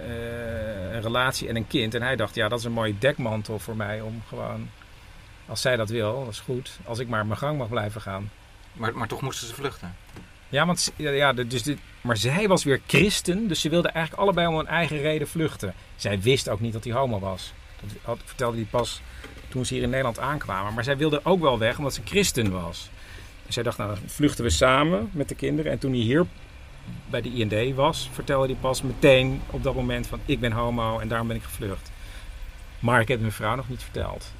[0.95, 1.95] een relatie en een kind.
[1.95, 4.71] En hij dacht, ja, dat is een mooie dekmantel voor mij om gewoon...
[5.47, 6.79] Als zij dat wil, dat is goed.
[6.85, 8.31] Als ik maar mijn gang mag blijven gaan.
[8.73, 9.97] Maar, maar toch moesten ze vluchten.
[10.49, 13.49] Ja, want, ja, dus dit, maar zij was weer christen.
[13.49, 15.75] Dus ze wilden eigenlijk allebei om hun eigen reden vluchten.
[15.97, 17.53] Zij wist ook niet dat hij homo was.
[17.81, 19.01] Dat had, vertelde hij pas
[19.49, 20.75] toen ze hier in Nederland aankwamen.
[20.75, 22.91] Maar zij wilde ook wel weg omdat ze christen was.
[23.47, 25.73] En zij dacht, nou dan vluchten we samen met de kinderen.
[25.73, 26.27] En toen hij hier
[27.11, 30.99] bij de IND was, vertelde hij pas meteen op dat moment van ik ben homo
[30.99, 31.91] en daarom ben ik gevlucht.
[32.79, 34.33] Maar ik heb mijn vrouw nog niet verteld.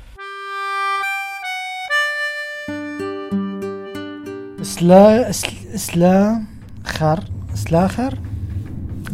[4.67, 7.19] Sla, sl- slager.
[7.53, 8.13] Slager?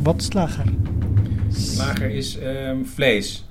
[0.02, 0.64] Wat slager?
[1.52, 3.44] Slager is ehm, vlees.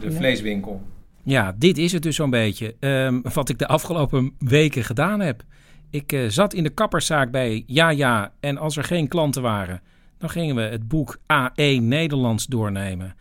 [0.00, 0.16] De Ja.
[0.16, 0.82] vleeswinkel.
[1.22, 2.74] Ja, dit is het dus zo'n beetje.
[2.80, 5.42] ehm, wat ik de afgelopen weken gedaan heb.
[5.90, 8.32] Ik eh, zat in de kapperszaak bij Ja Ja.
[8.40, 9.80] En als er geen klanten waren,
[10.18, 13.14] dan gingen we het boek A1 Nederlands doornemen.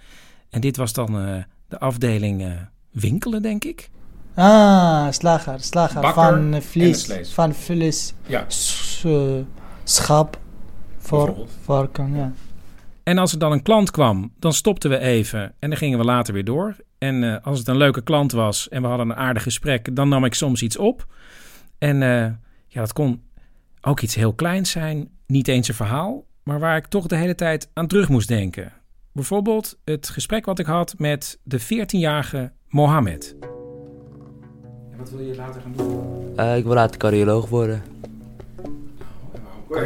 [0.49, 2.51] En dit was dan eh, de afdeling eh,
[2.91, 3.89] winkelen, denk ik.
[4.35, 5.59] Ah, slager.
[5.59, 7.31] Slager Bakker van vlees.
[7.33, 8.13] Van vlees.
[8.27, 8.45] Ja.
[8.47, 9.13] S- eh,
[9.83, 10.39] schap.
[10.97, 12.31] Voor, varken, ja.
[13.03, 16.03] En als er dan een klant kwam, dan stopten we even en dan gingen we
[16.05, 16.75] later weer door.
[16.97, 20.09] En eh, als het een leuke klant was en we hadden een aardig gesprek, dan
[20.09, 21.05] nam ik soms iets op.
[21.77, 22.31] En eh,
[22.67, 23.21] ja, dat kon
[23.81, 27.35] ook iets heel kleins zijn, niet eens een verhaal, maar waar ik toch de hele
[27.35, 28.71] tijd aan terug moest denken.
[29.11, 33.35] Bijvoorbeeld het gesprek wat ik had met de 14-jarige Mohammed.
[35.05, 36.33] Wat wil je later gaan doen?
[36.35, 37.83] Eh, ik wil later cardioloog worden.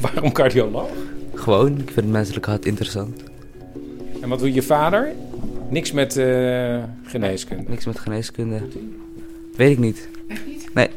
[0.00, 0.88] Waarom cardioloog?
[1.34, 3.22] Gewoon, ik vind het menselijk hart interessant.
[4.22, 5.12] En wat doet je vader?
[5.68, 7.64] Niks met eh, geneeskunde.
[7.70, 8.60] Niks met geneeskunde.
[9.56, 10.08] Weet ik niet.
[10.28, 10.74] Echt niet?
[10.74, 10.88] Nee,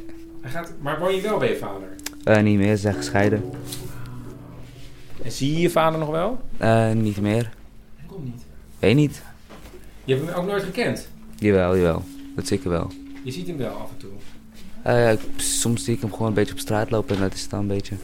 [0.41, 1.87] Hij gaat, maar woon je wel bij je vader?
[2.23, 3.43] eh, niet meer, ze zijn gescheiden.
[5.23, 6.39] En zie je je vader nog wel?
[6.57, 7.49] Eh, niet meer.
[8.05, 8.41] Waarom niet?
[8.79, 9.21] Weet niet.
[10.03, 11.07] Je hebt hem ook nooit gekend.
[11.35, 12.03] Jawel, jawel.
[12.35, 12.91] Dat zeker wel.
[13.23, 14.11] Je ziet hem wel af en toe.
[14.83, 17.49] Eh, soms zie ik hem gewoon een beetje op straat lopen en dat is het
[17.49, 17.95] dan een beetje.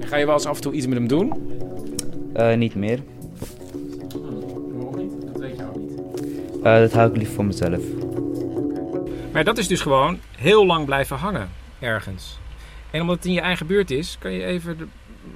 [0.00, 1.32] En ga je wel eens af en toe iets met hem doen?
[2.32, 3.02] Eh, niet meer.
[4.72, 5.12] Waarom niet?
[5.26, 6.00] Dat weet je ook niet.
[6.62, 7.82] Eh, dat hou ik liever voor mezelf.
[9.32, 12.38] Maar dat is dus gewoon heel lang blijven hangen ergens.
[12.90, 14.90] En omdat het in je eigen buurt is, kan je even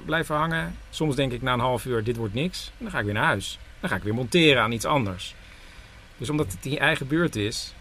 [0.05, 0.75] blijven hangen.
[0.89, 2.71] Soms denk ik na een half uur, dit wordt niks.
[2.77, 3.59] En dan ga ik weer naar huis.
[3.79, 5.35] Dan ga ik weer monteren aan iets anders.
[6.17, 7.73] Dus omdat het in je eigen buurt is.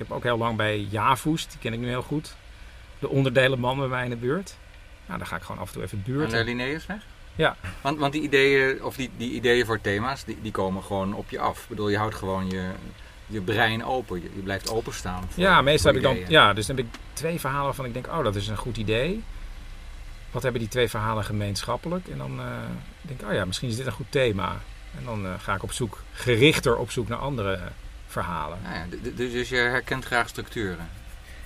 [0.00, 2.34] Ik heb ook heel lang bij Javoes, die ken ik nu heel goed.
[2.98, 4.56] De onderdelenman bij mij in de buurt.
[5.06, 6.38] Nou, dan ga ik gewoon af en toe even En buurten.
[6.38, 7.02] de Linnaeusweg?
[7.34, 7.56] Ja.
[7.80, 11.30] Want, want die ideeën, of die, die ideeën voor thema's, die, die komen gewoon op
[11.30, 11.62] je af.
[11.62, 12.70] Ik bedoel, je houdt gewoon je,
[13.26, 14.22] je brein open.
[14.22, 15.24] Je, je blijft openstaan.
[15.28, 16.18] Voor, Ja, meestal heb ik dan.
[16.28, 18.76] Ja, dus dan heb ik twee verhalen waarvan ik denk: oh, dat is een goed
[18.76, 19.22] idee.
[20.30, 22.08] Wat hebben die twee verhalen gemeenschappelijk?
[22.08, 22.46] En dan eh,
[23.00, 24.60] denk ik: oh ja, misschien is dit een goed thema.
[24.98, 27.60] En dan eh, ga ik op zoek, gerichter op zoek naar andere
[28.10, 28.58] verhalen.
[28.62, 30.88] Nou ja, dus, dus je herkent graag structuren.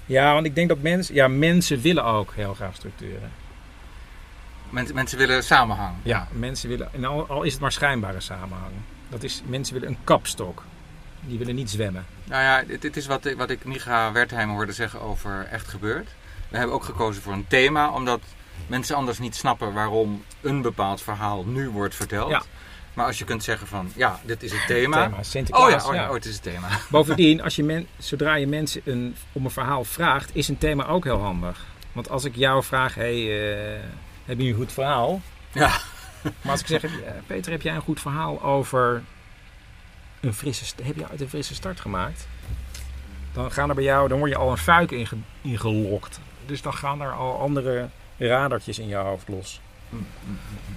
[0.07, 3.31] Ja, want ik denk dat mensen, ja, mensen willen ook heel graag structuren.
[4.71, 5.95] Mensen, mensen willen samenhang.
[6.03, 8.73] Ja, mensen willen, en al, al is het maar schijnbare samenhang.
[9.09, 10.63] Dat is, mensen willen een kapstok.
[11.21, 12.07] Die willen niet zwemmen.
[12.25, 16.09] Nou ja, dit, is wat, ik- wat ik Micha Wertheim hoorde zeggen over Echt Gebeurd.
[16.49, 18.21] We hebben ook gekozen voor een thema, omdat
[18.67, 22.31] mensen anders niet snappen waarom een bepaald verhaal nu wordt verteld.
[22.31, 22.43] Ja.
[22.95, 25.05] Maar als je kunt zeggen van, ja, dit is het thema.
[25.05, 26.69] Thema, Sinterklaas, oh ja, oh ja, oh, het is het thema.
[26.91, 30.87] Bovendien, als je men, zodra je mensen een, om een verhaal vraagt, is een thema
[30.87, 31.65] ook heel handig.
[31.93, 33.81] Want als ik jou vraag, hey, eh,
[34.25, 35.21] heb je een goed verhaal?
[35.53, 35.79] Ja.
[36.23, 36.91] Maar als ik zeg, eh,
[37.27, 39.03] Peter, heb jij een goed verhaal over
[40.21, 42.29] een frisse, heb je ooit een frisse start gemaakt?
[43.33, 46.21] Dan gaan er bij jou, dan word je al een fuik inge, ingelokt.
[46.47, 49.61] Dus dan gaan er al andere radertjes in je hoofd los.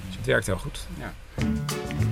[0.05, 0.87] Dus het werkt heel goed.
[0.99, 1.13] Ja.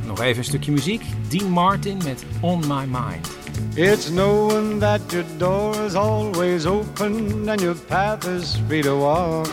[0.05, 1.03] Nog even een stukje muziek.
[1.27, 3.29] Dean Martin met On My Mind.
[3.73, 9.47] It's knowing that your door is always open and your path is free to walk.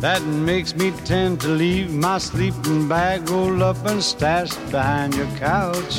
[0.00, 5.28] That makes me tend to leave my sleeping bag rolled up and stashed behind your
[5.38, 5.98] couch.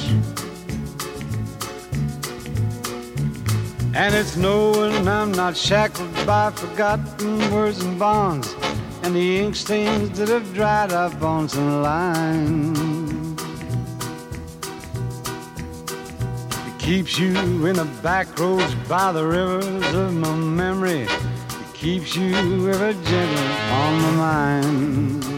[3.94, 8.56] And it's knowing I'm not shackled by forgotten words and bonds
[9.04, 12.80] and the ink stains that have dried up on some lines.
[16.68, 21.02] It keeps you in the back roads by the rivers of my memory.
[21.02, 25.31] It keeps you ever gentle on my mind.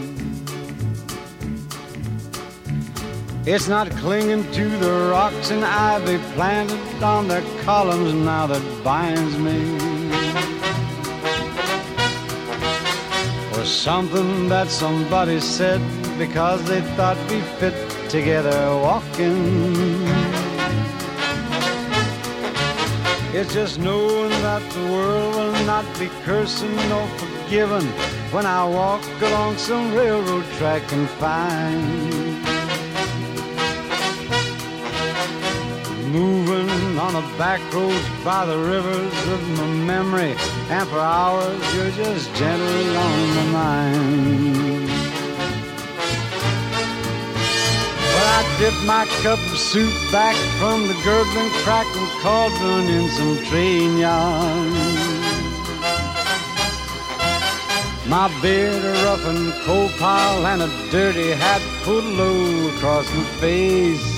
[3.46, 9.36] It's not clinging to the rocks and ivy planted on the columns now that binds
[9.36, 9.76] me.
[13.52, 15.82] Or something that somebody said
[16.16, 17.74] because they thought we fit
[18.08, 20.08] together walking.
[23.34, 27.88] It's just knowing that the world will not be cursing nor forgiving
[28.32, 32.13] when I walk along some railroad track and find.
[36.14, 40.36] Moving on the back roads by the rivers of my memory,
[40.70, 44.86] and for hours you're just gentle on my mind.
[48.14, 53.44] But I dip my cup of soup back from the gurgling, crackling cauldron in some
[53.46, 54.72] train yarn.
[58.06, 63.24] My beard, a rough and coal pile, and a dirty hat pulled low across my
[63.40, 64.13] face.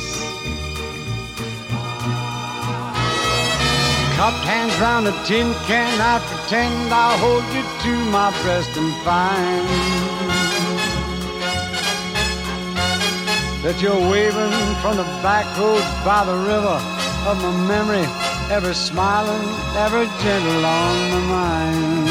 [4.16, 8.90] Cupped hands round a tin can, I pretend I'll hold you to my breast and
[9.04, 9.68] find
[13.62, 16.80] that you're waving from the back roads by the river
[17.28, 18.06] of my memory,
[18.50, 22.06] ever smiling, ever gentle on my mind.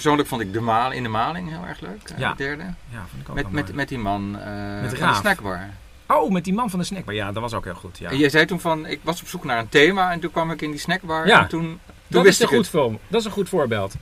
[0.00, 2.08] Persoonlijk vond ik de Maal in de Maling heel erg leuk.
[2.10, 2.30] eh, Ja.
[2.30, 2.62] De derde.
[2.90, 5.68] Ja, vond ik ook met, met, met die man eh Met van de snackbar.
[6.06, 7.14] Oh, met die man van de snackbar.
[7.14, 7.98] Ja, dat was ook heel goed.
[7.98, 8.10] Ja.
[8.10, 10.50] En jij zei toen van, ik was op zoek naar een thema en toen kwam
[10.50, 12.74] ik in die snackbar Ja, en toen, toen dat, wist is ik een goed het.
[12.82, 12.98] film.
[13.08, 13.94] dat is een goed voorbeeld.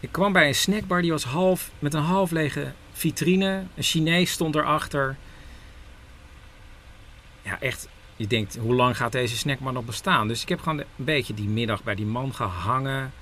[0.00, 3.62] Ik kwam bij een snackbar die was half, met een half lege vitrine.
[3.74, 5.16] Een Chinees stond erachter.
[7.42, 7.88] Ja, echt.
[8.16, 10.28] Je denkt, hoe lang gaat deze snackbar nog bestaan?
[10.28, 13.12] Dus ik heb gewoon een beetje die middag bij die man gehangen.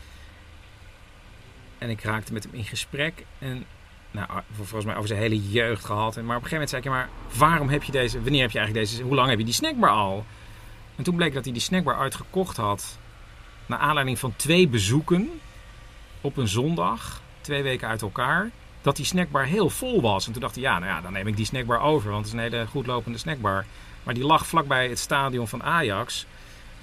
[1.78, 3.24] En ik raakte met hem in gesprek.
[3.38, 3.64] En
[4.10, 6.16] nou, volgens mij over zijn hele jeugd gehad.
[6.16, 8.50] En Maar op een gegeven moment zei ik, maar waarom heb je deze, wanneer heb
[8.50, 10.26] je eigenlijk deze, hoe lang heb je die snackbar al?
[10.96, 12.98] En toen bleek dat hij die snackbar uitgekocht had.
[13.66, 15.40] Naar aanleiding van twee bezoeken
[16.20, 18.50] op een zondag, twee weken uit elkaar,
[18.82, 20.26] dat die snackbar heel vol was.
[20.26, 22.34] En toen dacht hij, ja, nou ja, dan neem ik die snackbar over, want het
[22.34, 23.64] is een hele goed lopende snackbar.
[24.02, 26.26] Maar die lag vlakbij het stadion van Ajax.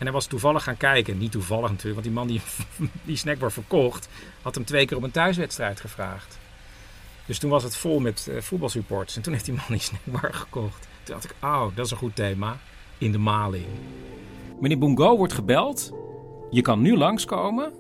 [0.04, 1.18] En hij was toevallig gaan kijken.
[1.18, 2.42] Niet toevallig natuurlijk, want die man die
[3.12, 4.10] die snackbar verkocht,
[4.42, 6.38] had hem twee keer op een thuiswedstrijd gevraagd.
[7.26, 9.16] Dus toen was het vol met eh, voetbalsupporters.
[9.16, 10.88] En toen heeft die man die snackbar gekocht.
[11.04, 12.58] Toen dacht ik, oh, dat is een goed thema.
[12.98, 13.66] In de maling.
[14.60, 15.94] Meneer Bungo wordt gebeld.
[16.50, 17.74] Je kan nu langskomen.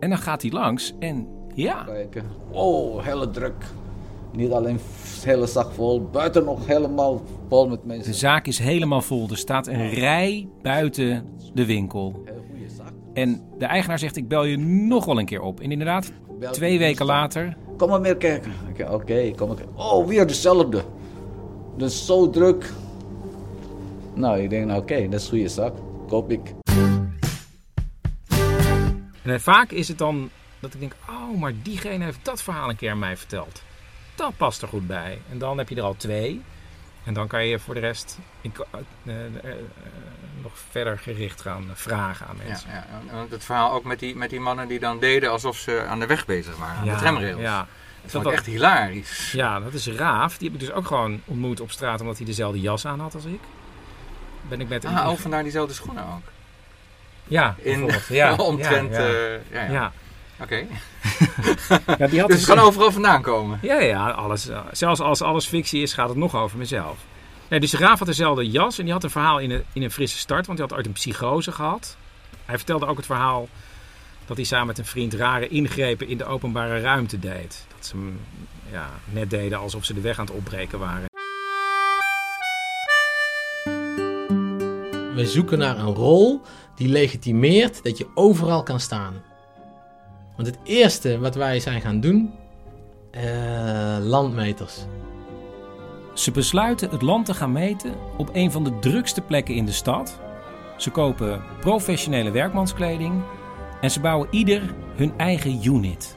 [0.00, 0.92] En dan gaat hij langs.
[0.98, 1.82] En ja.
[1.82, 2.30] Kijken.
[2.50, 3.64] Oh, hele druk.
[4.36, 4.80] Niet alleen
[5.24, 8.12] hele zak vol, buiten nog helemaal vol met mensen.
[8.12, 9.28] De zaak is helemaal vol.
[9.30, 12.24] Er staat een rij buiten de winkel.
[13.12, 15.60] En de eigenaar zegt: Ik bel je nog wel een keer op.
[15.60, 16.12] En inderdaad,
[16.50, 17.56] twee weken later.
[17.76, 18.52] Kom maar meer kijken.
[18.90, 19.76] Oké, kom maar kijken.
[19.76, 20.82] Oh, weer dezelfde.
[21.76, 22.72] Dus zo druk.
[24.14, 25.74] Nou, ik denk, nou, oké, dat is goede zak.
[26.08, 26.54] Koop ik.
[29.22, 32.76] En vaak is het dan dat ik denk: Oh, maar diegene heeft dat verhaal een
[32.76, 33.62] keer aan mij verteld.
[34.14, 35.18] Dat past er goed bij.
[35.30, 36.42] En dan heb je er al twee.
[37.04, 38.50] En dan kan je voor de rest eh,
[39.04, 39.54] eh, eh,
[40.42, 42.70] nog verder gericht gaan vragen aan Ja, mensen.
[42.70, 45.84] ja, want het verhaal ook met die, met die mannen die dan deden alsof ze
[45.88, 47.40] aan de weg bezig waren, aan Ja, de tramrails.
[47.40, 47.66] ja.
[48.02, 49.32] Dat vond ik echt hilarisch.
[49.32, 50.38] Ja, dat is Raaf.
[50.38, 53.14] Die heb ik dus ook gewoon ontmoet op straat omdat hij dezelfde jas aan had
[53.14, 53.40] als ik.
[54.48, 56.22] Ben ik met Ah, oh, vandaar diezelfde schoenen ook.
[57.24, 58.06] Ja, In bijvoorbeeld.
[58.08, 58.96] ja, omtrent...
[59.50, 59.92] ja,
[60.48, 60.56] ja.
[60.56, 60.66] Oké.
[61.98, 63.58] Ja, die had dus dus- het kan overal vandaan komen.
[63.62, 66.96] Ja, ja, alles, eh, zelfs als alles fictie is, gaat het nog over mezelf.
[67.48, 69.90] Nee, dus Raaf had dezelfde jas en die had een verhaal in een, in een
[69.90, 71.96] frisse start, want hij had ooit een psychose gehad.
[72.44, 73.48] Hij vertelde ook het verhaal
[74.26, 77.66] dat hij samen met een vriend rare ingrepen in de openbare ruimte deed.
[77.76, 78.20] Dat ze hem
[78.70, 81.06] ja, net deden alsof ze de weg aan het opbreken waren.
[85.14, 86.40] We zoeken naar een rol
[86.74, 89.22] die legitimeert dat je overal kan staan.
[90.36, 92.32] Want het eerste wat wij zijn gaan doen,
[93.10, 94.78] eh, landmeters.
[96.14, 99.72] Ze besluiten het land te gaan meten op een van de drukste plekken in de
[99.72, 100.20] stad.
[100.76, 103.22] Ze kopen professionele werkmanskleding
[103.80, 106.16] en ze bouwen ieder hun eigen unit.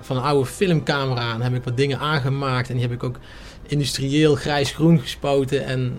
[0.00, 3.18] Van een oude filmcamera en heb ik wat dingen aangemaakt en die heb ik ook
[3.66, 5.64] industrieel grijs-groen gespoten.
[5.64, 5.98] En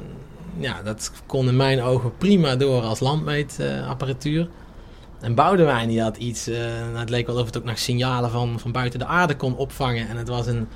[0.58, 4.50] ja, dat kon in mijn ogen prima door als landmeetapparatuur.
[5.20, 8.30] En Boudewijn die had iets, eh, nou, het leek wel of het ook nog signalen
[8.30, 10.08] van, van buiten de aarde kon opvangen.
[10.08, 10.68] En het was een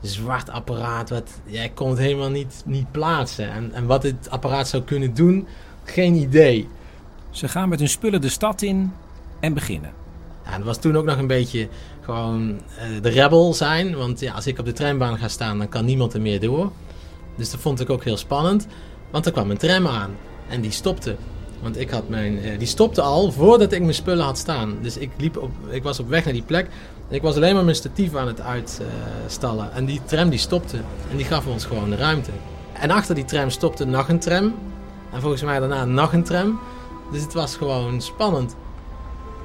[0.00, 3.52] zwart apparaat, wat, jij kon het helemaal niet, niet plaatsen.
[3.52, 5.46] En, en wat dit apparaat zou kunnen doen,
[5.84, 6.68] geen idee.
[7.30, 8.92] Ze gaan met hun spullen de stad in
[9.40, 9.92] en beginnen.
[10.44, 11.68] Ja, dat was toen ook nog een beetje
[12.00, 13.96] gewoon eh, de rebel zijn.
[13.96, 16.72] Want ja, als ik op de treinbaan ga staan, dan kan niemand er meer door.
[17.36, 18.66] Dus dat vond ik ook heel spannend.
[19.10, 20.16] Want er kwam een tram aan
[20.48, 21.16] en die stopte.
[21.62, 24.76] Want ik had mijn, eh, die stopte al voordat ik mijn spullen had staan.
[24.80, 26.66] Dus ik, liep op, ik was op weg naar die plek.
[27.08, 29.72] En ik was alleen maar mijn statief aan het uitstallen.
[29.72, 30.76] en die tram die stopte.
[31.10, 32.30] En die gaf ons gewoon de ruimte.
[32.72, 34.54] En achter die tram stopte nog een tram.
[35.12, 36.58] En volgens mij daarna nog een tram.
[37.12, 38.56] Dus het was gewoon spannend.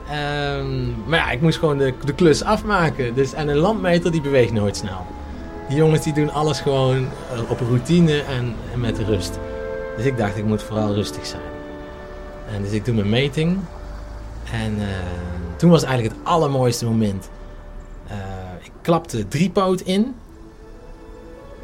[0.10, 3.14] Ehm, maar ja, ik moest gewoon de, de klus afmaken.
[3.14, 5.06] Dus, en een landmeter die beweegt nooit snel.
[5.68, 9.40] Die jongens die doen alles gewoon eh, op routine en, en met rust.
[9.98, 11.47] Dus ik dacht, ik moet vooral rustig zijn.
[12.56, 13.58] En dus ik doe mijn meting.
[14.52, 14.88] En eh,
[15.58, 17.30] toen was eigenlijk het allermooiste moment.
[18.08, 18.16] Eh,
[18.62, 20.16] ik klap de driepoot in.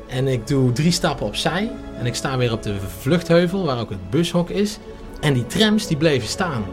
[0.07, 1.71] En ik doe drie stappen opzij.
[1.99, 4.77] En ik sta weer op de vluchtheuvel, waar ook het bushok is.
[5.19, 6.63] En die trams die bleven staan.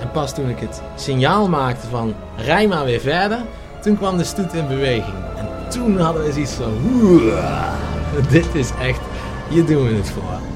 [0.00, 3.38] En pas toen ik het signaal maakte van rij maar weer verder,
[3.82, 5.16] toen kwam de stoet in beweging.
[5.36, 6.72] En toen hadden we zoiets van,
[7.02, 7.72] "Oeh,
[8.30, 9.00] dit is echt,
[9.48, 10.53] hier doen we het voor.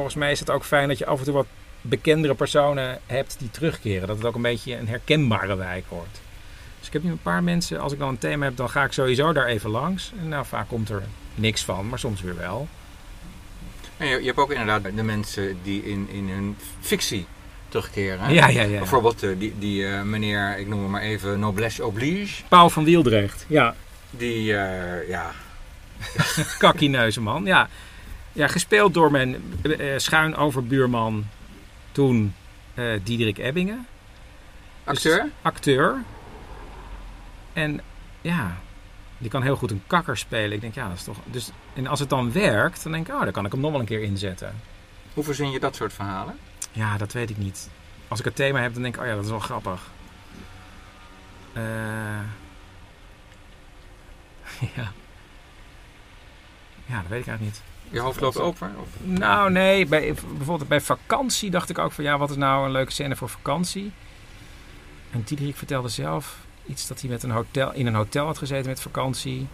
[0.00, 1.46] Volgens mij is het ook fijn dat je af en toe wat
[1.80, 4.08] bekendere personen hebt die terugkeren.
[4.08, 6.20] Dat het ook een beetje een herkenbare wijk wordt.
[6.78, 8.84] Dus ik heb nu een paar mensen, als ik dan een thema heb, dan ga
[8.84, 10.12] ik sowieso daar even langs.
[10.20, 11.02] En nou, vaak komt er
[11.34, 12.68] niks van, maar soms weer wel.
[13.96, 17.26] En je, je hebt ook inderdaad de mensen die in, in hun fictie
[17.68, 18.20] terugkeren.
[18.20, 18.32] hè?
[18.32, 18.78] Ja, ja, ja.
[18.78, 22.42] Bijvoorbeeld eh, die, die eh, meneer, ik noem hem maar even, Noblesse Oblige.
[22.48, 23.74] Paul van Wieldrecht, ja.
[24.10, 25.30] Die, eh, ja...
[26.58, 27.68] Kakkineuzenman, ja.
[28.32, 31.26] Ja, gespeeld door mijn eh, schuin overbuurman
[31.92, 32.34] toen
[32.74, 33.86] eh Diederik Ebbingen.
[34.84, 35.22] Acteur?
[35.22, 36.02] Dus acteur.
[37.52, 37.80] En
[38.20, 38.56] ja,
[39.18, 40.52] die kan heel goed een kakker spelen.
[40.52, 41.16] Ik denk, ja, dat is toch...
[41.24, 43.70] Dus, en als het dan werkt, dan denk ik, oh, dan kan ik hem nog
[43.70, 44.60] wel een keer inzetten.
[45.14, 46.38] Hoe verzin je dat soort verhalen?
[46.72, 47.70] Ja, dat weet ik niet.
[48.08, 49.90] Als ik het thema heb, dan denk ik, oh ja, dat is wel grappig.
[51.52, 51.62] Eh,
[54.76, 54.92] ja.
[56.86, 57.62] Ja, dat weet ik eigenlijk niet.
[57.90, 58.74] Je hoofd loopt open?
[58.80, 58.88] Of?
[59.02, 59.86] Nou, nee.
[59.86, 63.16] Bij, bijvoorbeeld bij vakantie dacht ik ook van, ja, wat is nou een leuke scène
[63.16, 63.92] voor vakantie?
[65.10, 66.36] En Diederik vertelde zelf
[66.66, 69.46] iets dat hij met een hotel, in een hotel had gezeten met vakantie.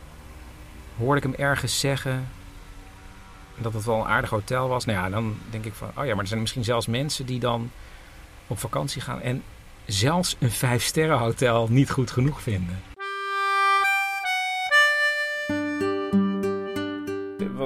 [0.97, 2.28] Hoorde ik hem ergens zeggen
[3.57, 4.84] dat het wel een aardig hotel was.
[4.84, 7.39] Nou ja, dan denk ik van, oh ja, maar er zijn misschien zelfs mensen die
[7.39, 7.70] dan
[8.47, 9.43] op vakantie gaan en
[9.87, 12.82] zelfs een vijf-sterren hotel niet goed genoeg vinden.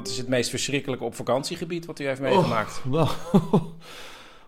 [0.01, 2.81] Wat is het meest verschrikkelijke op vakantiegebied wat u heeft meegemaakt?
[2.85, 3.09] Och, nou,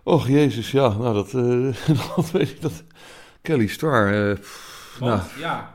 [0.15, 2.83] och jezus, ja, nou dat, eh, dat weet ik, dat
[3.41, 4.13] Kelly Star.
[4.29, 5.73] eh, pff, Want, nou, ja.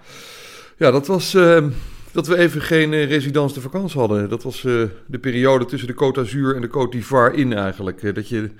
[0.76, 1.64] ja, dat was eh,
[2.12, 4.28] dat we even geen eh, residence de vakantie hadden.
[4.28, 8.02] Dat was eh, de periode tussen de Côte d'Azur en de Côte d'Ivoire in eigenlijk.
[8.02, 8.50] eh, dat je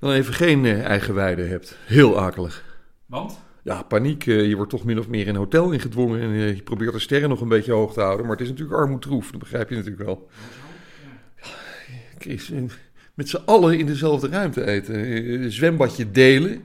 [0.00, 1.76] dan even geen eh, eigen weide hebt.
[1.84, 2.64] Heel akelig.
[3.06, 3.38] Want?
[3.64, 4.26] Ja, paniek.
[4.26, 6.20] eh, je wordt toch min of meer in een hotel ingedwongen.
[6.20, 8.26] En eh, je probeert de sterren nog een beetje hoog te houden.
[8.26, 9.30] Maar het is natuurlijk armoedroef.
[9.30, 10.28] Dat begrijp je natuurlijk wel.
[12.18, 12.62] Chris, eh,
[13.14, 14.94] met z'n allen in dezelfde ruimte eten.
[15.42, 16.62] Een zwembadje delen.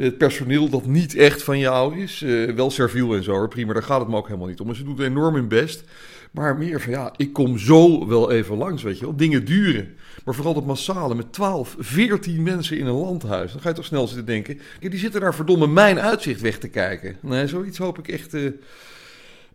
[0.00, 2.22] Het personeel dat niet echt van jou is.
[2.22, 3.72] eh, wel serviel en zo, hoor, prima.
[3.72, 4.74] Daar gaat het me ook helemaal niet om.
[4.74, 5.84] Ze doet enorm hun best.
[6.30, 9.16] Maar meer van ja, ik kom zo wel even langs, weet je wel.
[9.16, 9.94] Dingen duren.
[10.24, 13.52] Maar vooral dat massale met 12, 14 mensen in een landhuis.
[13.52, 14.58] Dan ga je toch snel zitten denken.
[14.80, 17.16] Die zitten daar verdomme mijn uitzicht weg te kijken.
[17.20, 18.34] Nee, zoiets hoop ik echt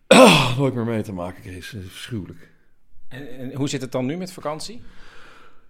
[0.08, 1.74] ah, nooit meer mee te maken, Kees.
[1.74, 2.50] Eh, Verschuwelijk.
[3.08, 4.82] En, en hoe zit het dan nu met vakantie?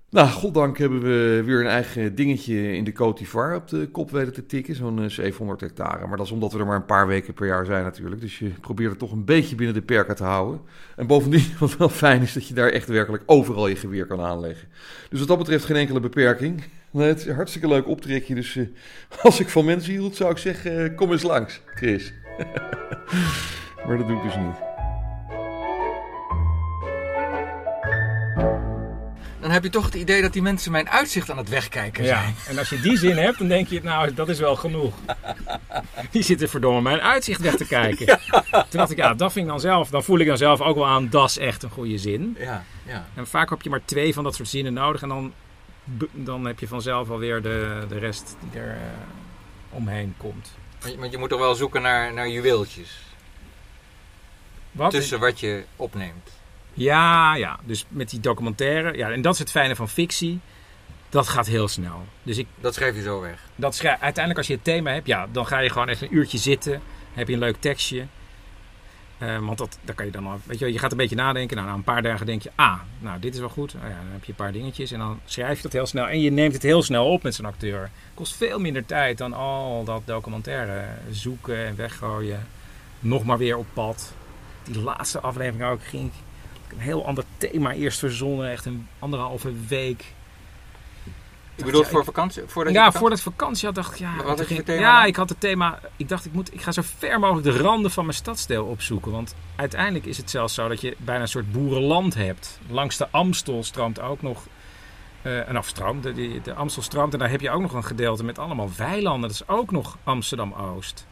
[0.09, 4.33] Nou, goddank hebben we weer een eigen dingetje in de d'Ivoire op de kop weten
[4.33, 4.75] te tikken.
[4.75, 6.07] Zo'n eh, 700 hectare.
[6.07, 8.21] Maar dat is omdat we er maar een paar weken per jaar zijn natuurlijk.
[8.21, 10.61] Dus je probeert het toch een beetje binnen de perken te houden.
[10.95, 14.21] En bovendien, wat wel fijn is, dat je daar echt werkelijk overal je geweer kan
[14.21, 14.67] aanleggen.
[15.09, 16.63] Dus wat dat betreft geen enkele beperking.
[16.91, 18.35] Nee, het is een hartstikke leuk optrekje.
[18.35, 18.65] Dus eh,
[19.23, 22.13] als ik van mensen hield, zou ik zeggen, eh, kom eens langs, Chris.
[23.87, 24.74] maar dat doe ik dus niet.
[29.45, 32.21] Dan heb je toch het idee dat die mensen mijn uitzicht aan het wegkijken Ja,
[32.21, 32.35] zijn.
[32.47, 34.93] en als je die zin hebt, dan denk je, nou, dat is wel genoeg.
[36.11, 38.05] Die zitten verdomme mijn uitzicht weg te kijken.
[38.69, 40.75] Toen dacht ik, ja, dat vind ik dan zelf, dan voel ik dan zelf ook
[40.75, 42.35] wel aan, dat is echt een goede zin.
[42.39, 43.07] Ja, ja.
[43.13, 45.33] En vaak heb je maar twee van dat soort zinnen nodig en dan,
[46.11, 48.77] dan heb je vanzelf alweer de, de rest die er eh,
[49.69, 50.51] omheen komt.
[50.79, 53.01] Want je, want je moet toch wel zoeken naar, naar juweeltjes.
[54.71, 54.91] Wat?
[54.91, 56.29] Tussen wat je opneemt.
[56.75, 60.39] Ja, ja, dus met die documentaire, ja, en dat is het fijne van fictie,
[61.09, 62.05] dat gaat heel snel.
[62.23, 63.39] Dus ik, Dat schrijf je zo weg.
[63.55, 66.15] dat schrijf, uiteindelijk als je het thema hebt, ja, dan ga je gewoon even een
[66.15, 66.81] uurtje zitten.
[67.13, 68.05] Heb je een leuk tekstje.
[69.17, 71.15] Eh, want dat, daar kan je dan al, weet je, wel, je gaat een beetje
[71.15, 71.55] nadenken.
[71.55, 73.75] Nou, na een paar dagen denk je, ah, nou, dit is wel goed.
[73.75, 76.07] Oh ja, dan heb je een paar dingetjes en dan schrijf je dat heel snel.
[76.07, 77.89] En je neemt het heel snel op met zo'n acteur.
[78.13, 82.47] Kost veel minder tijd dan al dat documentaire zoeken en weggooien.
[82.99, 84.13] Nog maar weer op pad.
[84.63, 86.11] Die laatste aflevering ook ging
[86.75, 88.51] een heel ander thema eerst verzonnen.
[88.51, 90.05] Echt een anderhalve week.
[91.55, 92.43] Je bedoelt Ja, voor ik- vakantie?
[92.45, 94.15] Voordat ja, vakantie- voordat ik vakantie had, dacht ik, ja...
[94.23, 95.07] Wat toen ging- voor thema Ja, dan?
[95.07, 95.79] ik had het thema...
[95.95, 99.11] Ik dacht, ik, moet, ik ga zo ver mogelijk de randen van mijn stadsdeel opzoeken.
[99.11, 102.59] Want uiteindelijk is het zelfs zo dat je bijna een soort boerenland hebt.
[102.69, 104.47] Langs de Amstel stroomt ook nog...
[105.21, 107.13] eh een afstroom, de, de, de Amstel stroomt.
[107.13, 109.29] En daar heb je ook nog een gedeelte met allemaal weilanden.
[109.29, 111.05] Dat is ook nog Amsterdam-Oost.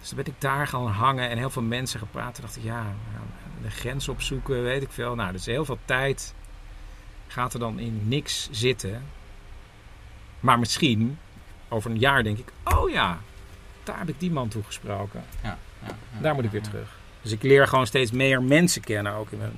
[0.00, 2.34] Dus dan ben ik daar gaan hangen en heel veel mensen gepraat.
[2.34, 2.84] Toen dacht ik, ja,
[3.64, 5.14] de grens opzoeken, weet ik veel.
[5.14, 6.34] Nou, dus heel veel tijd
[7.26, 9.04] gaat er dan in niks zitten.
[10.40, 11.18] Maar misschien,
[11.68, 13.20] over een jaar denk ik, oh ja,
[13.84, 15.24] daar heb ik die man toegesproken.
[15.42, 16.98] Ja, ja, ja, daar moet ik weer terug.
[17.22, 19.56] Dus ik leer gewoon steeds meer mensen kennen ook in mijn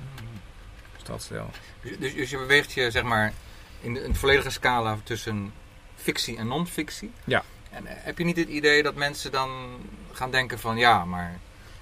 [0.97, 1.49] stadsdeel.
[1.81, 3.33] Dus, dus, dus je beweegt je zeg maar
[3.81, 5.53] in de, in de volledige scala tussen
[5.95, 7.11] fictie en non-fictie.
[7.23, 7.43] Ja.
[7.69, 9.49] En eh, heb je niet het idee dat mensen dan
[10.11, 11.39] gaan denken van ja, maar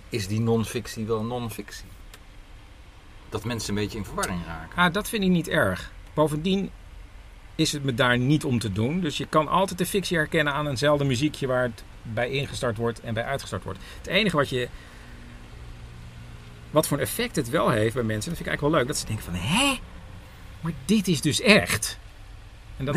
[0.09, 1.85] is die non-fictie wel non-fictie?
[3.35, 4.77] Dat mensen een beetje in verwarring raken.
[4.77, 5.91] Ah, dat vind ik niet erg.
[6.13, 6.71] Bovendien
[7.55, 8.99] is het me daar niet om te doen.
[8.99, 12.99] Dus je kan altijd de fictie herkennen aan eenzelfde muziekje waar het bij ingestart wordt
[12.99, 13.79] en bij uitgestart wordt.
[13.97, 14.67] Het enige wat je.
[16.71, 18.87] Wat voor een effect het wel heeft bij mensen, dat vind ik eigenlijk wel leuk,
[18.87, 19.79] dat ze denken van hè?
[20.61, 21.97] Maar dit is dus echt.
[22.77, 22.95] En dat,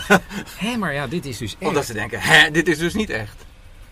[0.64, 1.68] hè, maar ja, dit is dus echt.
[1.68, 3.44] Omdat ze denken, hè, dit is dus niet echt.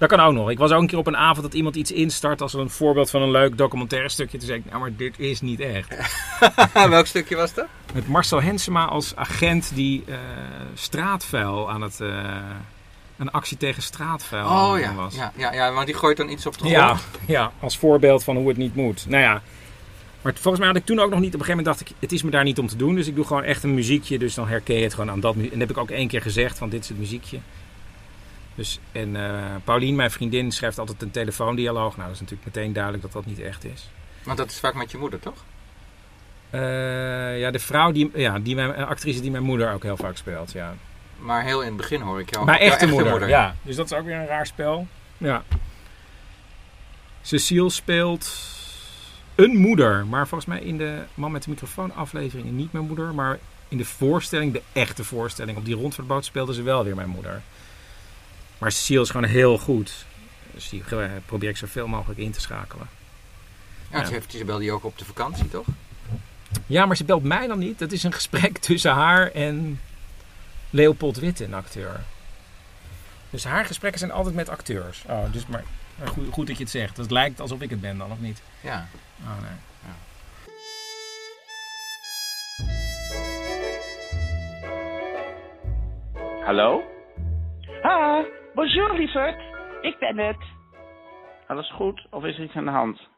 [0.03, 0.51] Dat kan ook nog.
[0.51, 3.11] Ik was ook een keer op een avond dat iemand iets instart als een voorbeeld
[3.11, 4.39] van een leuk documentaire stukje.
[4.39, 5.97] Toen zei ik, nou maar dit is niet echt.
[6.89, 7.67] Welk stukje was dat?
[7.95, 10.15] Met Marcel Hensema als agent die eh,
[10.75, 12.01] straatvuil aan het...
[12.01, 12.09] eh,
[13.17, 15.15] een actie tegen straatvuil Oh ja, was.
[15.15, 16.75] ja, ja, ja, want die gooit dan iets op de grond.
[16.75, 16.97] Ja,
[17.27, 19.07] ja, als voorbeeld van hoe het niet moet.
[19.09, 19.43] Nou ja,
[20.23, 21.35] maar volgens mij had ik toen ook nog niet...
[21.35, 22.95] Op een gegeven moment dacht ik, het is me daar niet om te doen.
[22.95, 24.19] Dus ik doe gewoon echt een muziekje.
[24.19, 25.53] Dus dan herken je het gewoon aan dat muziek.
[25.53, 27.39] En dat heb ik ook één keer gezegd, van dit is het muziekje.
[28.55, 31.97] Dus, en eh Paulien, mijn vriendin, schrijft altijd een telefoondialoog.
[31.97, 33.91] Nou, dat is natuurlijk meteen duidelijk dat dat niet echt is.
[34.23, 35.45] Want dat is vaak met je moeder, toch?
[36.51, 40.17] Eh, ja, de vrouw, die, ja, die mijn, actrice die mijn moeder ook heel vaak
[40.17, 40.75] speelt, ja.
[41.19, 42.45] Maar heel in het begin hoor ik jou.
[42.45, 43.55] Mijn jouw echte, moeder, ja.
[43.63, 44.87] Dus dat is ook weer een raar spel.
[45.19, 45.43] Ja.
[47.23, 48.37] Cecile speelt
[49.35, 53.15] een moeder, maar volgens mij in de Man met de microfoon aflevering niet mijn moeder,
[53.15, 53.39] maar
[53.69, 57.43] in de voorstelling, de echte voorstelling op die rondvaartboot speelde ze wel weer mijn moeder.
[58.63, 60.05] Maar Cecile is gewoon heel goed.
[60.55, 60.83] Dus die
[61.27, 62.89] probeer ik zoveel mogelijk in te schakelen.
[63.91, 64.05] Ja, Ja.
[64.05, 65.67] ze heeft Isabel die ook op de vakantie, toch?
[66.67, 67.79] Ja, maar ze belt mij dan niet.
[67.79, 69.81] Dat is een gesprek tussen haar en
[70.71, 72.01] Leopold Witte, een acteur.
[73.31, 75.05] Dus haar gesprekken zijn altijd met acteurs.
[75.09, 75.65] Oh, dus maar,
[75.99, 76.97] maar goed, goed dat je het zegt.
[76.97, 78.43] Het lijkt alsof ik het ben dan, of niet?
[78.61, 78.87] Ja.
[79.23, 79.59] Oh, nee.
[86.45, 86.83] Hallo?
[87.83, 88.25] Ah,
[88.55, 89.41] bonjour lieverd.
[89.81, 90.37] Ik ben het.
[91.47, 93.09] Alles goed of is er iets aan de hand?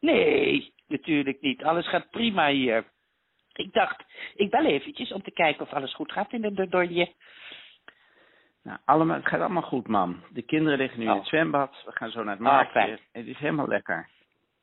[0.00, 1.64] Nee, natuurlijk niet.
[1.64, 2.84] Alles gaat prima hier.
[3.52, 4.02] Ik dacht,
[4.34, 7.12] ik bel eventjes om te kijken of alles goed gaat in de Dordogne.
[8.62, 10.22] Nou, allemaal, het gaat allemaal goed, mam.
[10.32, 11.82] De kinderen liggen nu in het zwembad.
[11.84, 12.80] We gaan zo naar het Oh, marktje.
[12.80, 12.98] fijn.
[13.12, 14.08] het is helemaal lekker.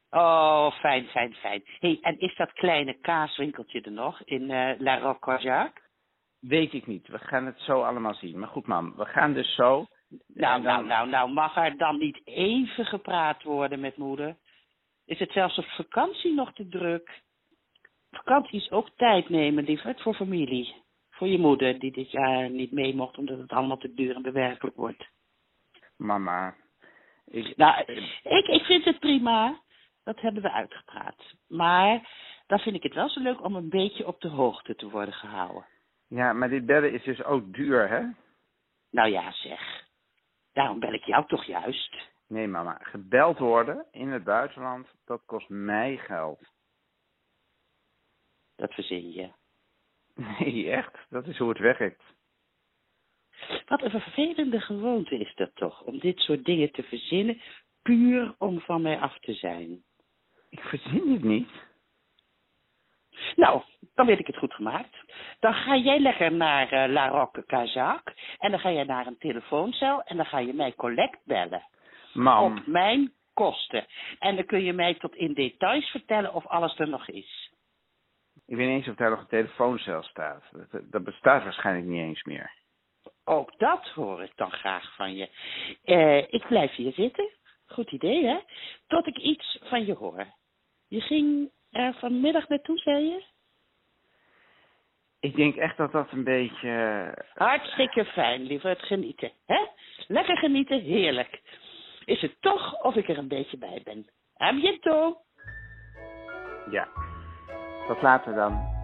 [0.10, 1.64] Oh, fijn, fijn, fijn.
[1.80, 5.82] hey, en is dat kleine kaaswinkeltje er nog in eh La Roque-Corjac?
[6.42, 7.08] Weet ik niet.
[7.08, 8.40] We gaan het zo allemaal zien.
[8.40, 8.96] Maar goed, mam.
[8.96, 9.88] We gaan dus zo.
[10.28, 14.38] Nou, nou, nou, nou, mag er dan niet even gepraat worden met moeder?
[15.06, 17.22] Is het zelfs op vakantie nog te druk?
[18.12, 20.76] Vakantie is ook tijd nemen, lieverd, voor familie.
[21.10, 24.22] Voor je moeder, die dit jaar niet mee mocht omdat het allemaal te duur en
[24.22, 25.10] bewerkelijk wordt.
[25.98, 26.56] Mama.
[27.26, 27.84] Ik, Nou,
[28.24, 29.60] ik, ik vind het prima.
[30.04, 31.36] Dat hebben we uitgepraat.
[31.48, 32.10] Maar
[32.48, 35.14] dan vind ik het wel zo leuk om een beetje op de hoogte te worden
[35.14, 35.66] gehouden.
[36.12, 38.02] Ja, maar dit bellen is dus ook duur, hè?
[38.90, 39.88] Nou ja, zeg.
[40.54, 42.10] Daarom bel ik jou toch juist.
[42.28, 42.78] Nee, mama.
[42.82, 46.40] Gebeld worden in het buitenland, dat kost mij geld.
[48.56, 49.32] Dat verzin je.
[50.16, 50.98] Nee, echt.
[51.10, 52.04] Dat is hoe het werkt.
[53.66, 57.42] Wat een vervelende gewoonte is dat toch, om dit soort dingen te verzinnen,
[57.82, 59.84] puur om van mij af te zijn.
[60.50, 61.50] Ik verzin het niet.
[63.36, 63.62] Nou,
[63.96, 64.96] dan weet ik het goed gemaakt.
[65.40, 69.18] Dan ga jij lekker naar eh, La Roque Kazak en dan ga je naar een
[69.18, 71.64] telefooncel en dan ga je mij collect bellen.
[72.14, 72.58] Mam.
[72.58, 73.86] Op mijn kosten.
[74.20, 77.52] En dan kun je mij tot in details vertellen of alles er nog is.
[78.46, 80.44] Ik weet niet eens of daar nog een telefooncel staat.
[80.52, 82.60] Dat, dat bestaat waarschijnlijk niet eens meer.
[83.24, 85.30] Ook dat hoor ik dan graag van je.
[85.84, 87.30] Eh, ik blijf hier zitten.
[87.66, 88.40] Goed idee, hè?
[88.88, 90.26] Tot ik iets van je hoor.
[90.88, 93.24] Je ging er vanmiddag naartoe, zei je?
[95.20, 97.14] Ik denk echt dat dat een beetje...
[97.34, 99.32] Hartstikke fijn, liever het genieten.
[99.46, 99.60] Hè?
[100.08, 101.42] Lekker genieten, heerlijk.
[102.06, 104.08] Is het toch of ik er een beetje bij ben?
[104.42, 105.18] A bientôt.
[106.72, 106.88] Ja.
[107.88, 108.80] Tot later dan.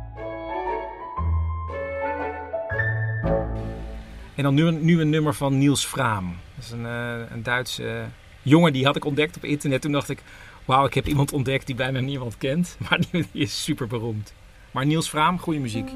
[4.36, 6.26] En dan nu een, nu een nummer van Niels Vraam.
[6.56, 8.06] Dat is een, eh, een Duitse
[8.42, 9.82] jongen die had ik ontdekt op internet.
[9.82, 10.24] Toen dacht ik,
[10.68, 12.78] wauw, ik heb iemand ontdekt die bijna niemand kent.
[12.90, 14.34] Maar die, is super beroemd.
[14.72, 15.90] Maar Niels Vraam, goede muziek.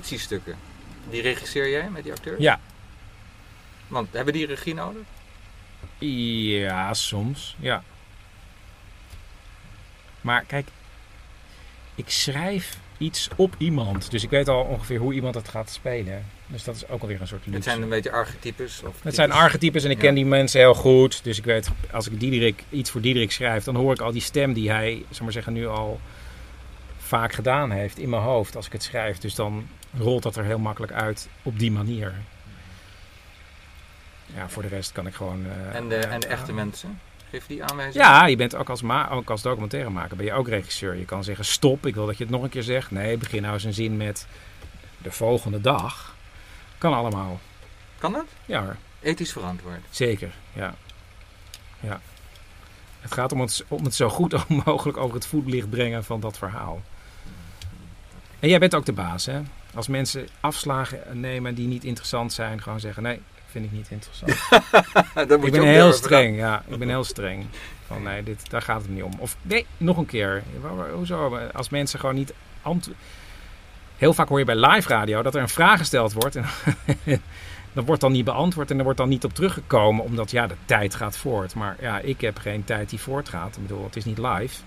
[0.00, 0.56] Fictiestukken,
[1.10, 2.38] die regisseer jij met die acteurs?
[2.40, 2.60] Ja.
[3.88, 5.02] Want hebben die regie nodig?
[5.98, 7.56] Ja, soms.
[7.58, 7.82] Ja.
[10.20, 10.68] Maar kijk,
[11.94, 14.10] ik schrijf iets op iemand.
[14.10, 16.24] Dus ik weet al ongeveer hoe iemand het gaat spelen.
[16.46, 17.54] Dus dat is ook alweer een soort luxe.
[17.54, 18.82] Het zijn een beetje archetypes?
[18.82, 19.42] Of Het zijn types?
[19.44, 20.02] archetypes en ik Ja.
[20.02, 21.24] ken die mensen heel goed.
[21.24, 24.20] Dus ik weet, als ik Diederik, iets voor Diederik schrijf, dan hoor ik al die
[24.20, 26.00] stem die hij, zeg maar zeggen, nu al
[26.98, 29.18] vaak gedaan heeft in mijn hoofd als ik het schrijf.
[29.18, 29.68] Dus dan
[29.98, 32.14] rolt dat er heel makkelijk uit op die manier.
[34.34, 35.46] Ja, voor de rest kan ik gewoon...
[35.46, 37.00] eh, En de, en de echte mensen?
[37.30, 38.04] Geef die aanwijzing?
[38.04, 40.94] Ja, je bent ook als, ma ook als documentairemaker ben je ook regisseur.
[40.96, 42.90] Je kan zeggen stop, ik wil dat je het nog een keer zegt.
[42.90, 44.26] Nee, begin nou eens een zin met
[44.98, 46.14] de volgende dag.
[46.78, 47.40] Kan allemaal.
[47.98, 48.26] Kan dat?
[48.44, 48.76] Ja hoor.
[49.00, 49.80] Ethisch verantwoord.
[49.90, 50.74] Zeker, ja.
[51.80, 52.00] ja.
[53.00, 56.38] Het gaat om het, om het zo goed mogelijk over het voetlicht brengen van dat
[56.38, 56.80] verhaal.
[58.38, 59.40] En jij bent ook de baas, hè?
[59.76, 64.32] Als mensen afslagen nemen die niet interessant zijn, gewoon zeggen: nee, vind ik niet interessant.
[65.28, 66.62] Dat moet ik ben heel streng, ja.
[66.68, 67.46] Ik ben heel streng.
[67.86, 69.12] Van nee, dit, daar gaat het niet om.
[69.18, 70.42] Of nee, nog een keer.
[70.92, 71.38] Hoezo?
[71.52, 73.02] Als mensen gewoon niet antwoorden.
[73.96, 76.36] Heel vaak hoor je bij live radio dat er een vraag gesteld wordt.
[76.36, 76.44] En
[77.72, 80.04] dat wordt dan niet beantwoord en er wordt dan niet op teruggekomen.
[80.04, 81.54] Omdat ja, de tijd gaat voort.
[81.54, 83.56] Maar ja, ik heb geen tijd die voortgaat.
[83.56, 84.62] Ik bedoel, het is niet live.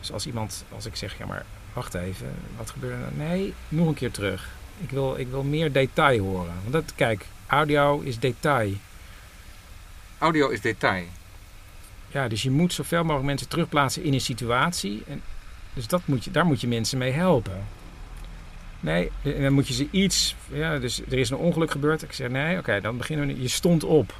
[0.00, 1.44] Dus als iemand, als ik zeg, ja maar
[1.74, 2.34] wacht even.
[2.56, 3.26] Wat gebeurde er?
[3.26, 4.48] Nee, nog een keer terug.
[4.80, 6.54] Ik wil, ik wil meer detail horen.
[6.60, 8.72] Want dat, kijk, audio is detail.
[10.18, 11.04] Audio is detail.
[12.08, 15.02] Ja, dus je moet zoveel mogelijk mensen terugplaatsen in een situatie.
[15.06, 15.22] En
[15.74, 17.66] dus dat moet je, daar moet je mensen mee helpen.
[18.80, 20.34] Nee, en dan moet je ze iets.
[20.52, 22.02] Ja, dus er is een ongeluk gebeurd.
[22.02, 23.32] Ik zeg nee, oké, dan beginnen we.
[23.32, 23.42] nu.
[23.42, 24.14] Je stond op.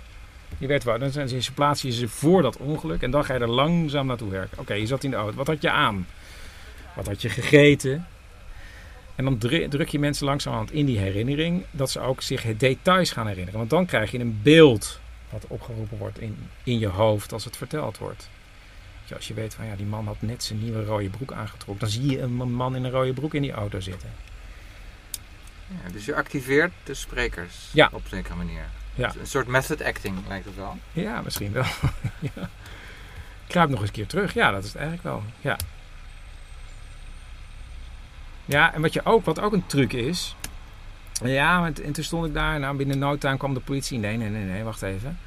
[0.58, 0.98] Je werd waar.
[0.98, 3.02] Dan zijn ze, plaats je ze voor dat ongeluk.
[3.02, 4.58] En dan ga je er langzaam naartoe werken.
[4.58, 5.36] Oké, je zat in de auto.
[5.36, 6.06] Wat had je aan?
[6.94, 8.06] Wat had je gegeten?
[9.14, 11.64] En dan dru- druk je mensen langzamerhand in die herinnering.
[11.70, 13.58] Dat ze ook zich het details gaan herinneren.
[13.58, 17.56] Want dan krijg je een beeld wat opgeroepen wordt in, in je hoofd als het
[17.56, 18.28] verteld wordt.
[19.14, 21.78] Als je weet van ja, die man had net zijn nieuwe rode broek aangetrokken.
[21.78, 24.08] Dan zie je een man in een rode broek in die auto zitten.
[25.68, 27.88] Ja, dus je activeert de sprekers Ja.
[27.92, 28.62] op een zekere manier.
[28.94, 29.12] Ja.
[29.20, 30.78] Een soort method acting lijkt het wel.
[30.92, 31.64] Ja, misschien wel.
[32.34, 32.50] ja.
[33.46, 34.34] Kruip nog eens een keer terug.
[34.34, 35.22] Ja, dat is het eigenlijk wel.
[35.40, 35.56] Ja.
[38.44, 40.36] Ja, en wat, je ook, wat ook een truc is.
[41.22, 42.60] Ja, en toen stond ik daar.
[42.60, 43.98] Nou, binnen no kwam de politie.
[43.98, 45.18] Nee, nee, nee, nee, wacht even.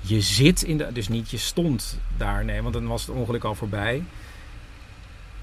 [0.00, 0.92] Je zit in de.
[0.92, 2.44] Dus niet je stond daar.
[2.44, 4.02] Nee, want dan was het ongeluk al voorbij.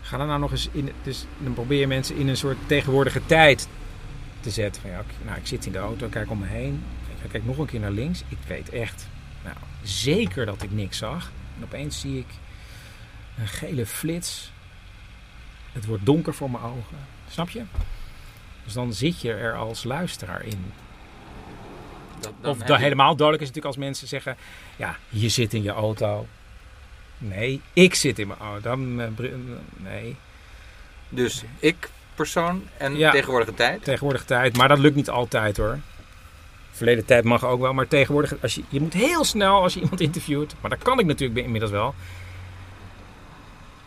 [0.02, 0.92] Ga dan nou nog eens in.
[1.04, 3.68] Dus dan probeer je mensen in een soort tegenwoordige tijd
[4.40, 4.82] te zetten.
[4.82, 6.84] Van ja, nou, ik zit in de auto, kijk om me heen.
[7.24, 8.24] Ik kijk nog een keer naar links.
[8.28, 9.08] Ik weet echt,
[9.44, 11.32] nou, zeker dat ik niks zag.
[11.58, 12.28] En opeens zie ik
[13.40, 14.52] een gele flits.
[15.72, 17.15] Het wordt donker voor mijn ogen.
[17.30, 17.62] Snap je?
[18.64, 20.72] Dus dan zit je er als luisteraar in.
[22.20, 24.38] Dat, dan Of je- helemaal duidelijk is natuurlijk als mensen zeggen:
[24.76, 26.28] Ja, je zit in je auto.
[27.18, 28.62] Nee, ik zit in mijn auto.
[28.62, 29.08] Dan, eh,
[29.78, 30.16] nee.
[31.10, 33.12] Dus ik, persoon en Ja.
[33.12, 33.84] tegenwoordige tijd.
[33.84, 35.80] Tegenwoordige tijd, maar dat lukt niet altijd hoor.
[36.72, 39.80] Verleden tijd mag ook wel, maar tegenwoordig, als je, je moet heel snel als je
[39.82, 41.96] iemand interviewt, maar dat kan ik natuurlijk inmiddels wel,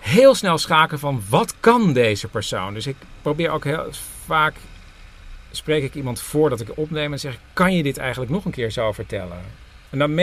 [0.08, 2.74] heel snel schakelen van wat kan deze persoon.
[2.74, 3.86] Dus ik probeer ook heel
[4.24, 4.54] vaak,
[5.50, 8.70] spreek ik iemand voordat ik opneem en zeg kan je dit eigenlijk nog een keer
[8.70, 9.38] zo vertellen?
[9.90, 10.16] En dan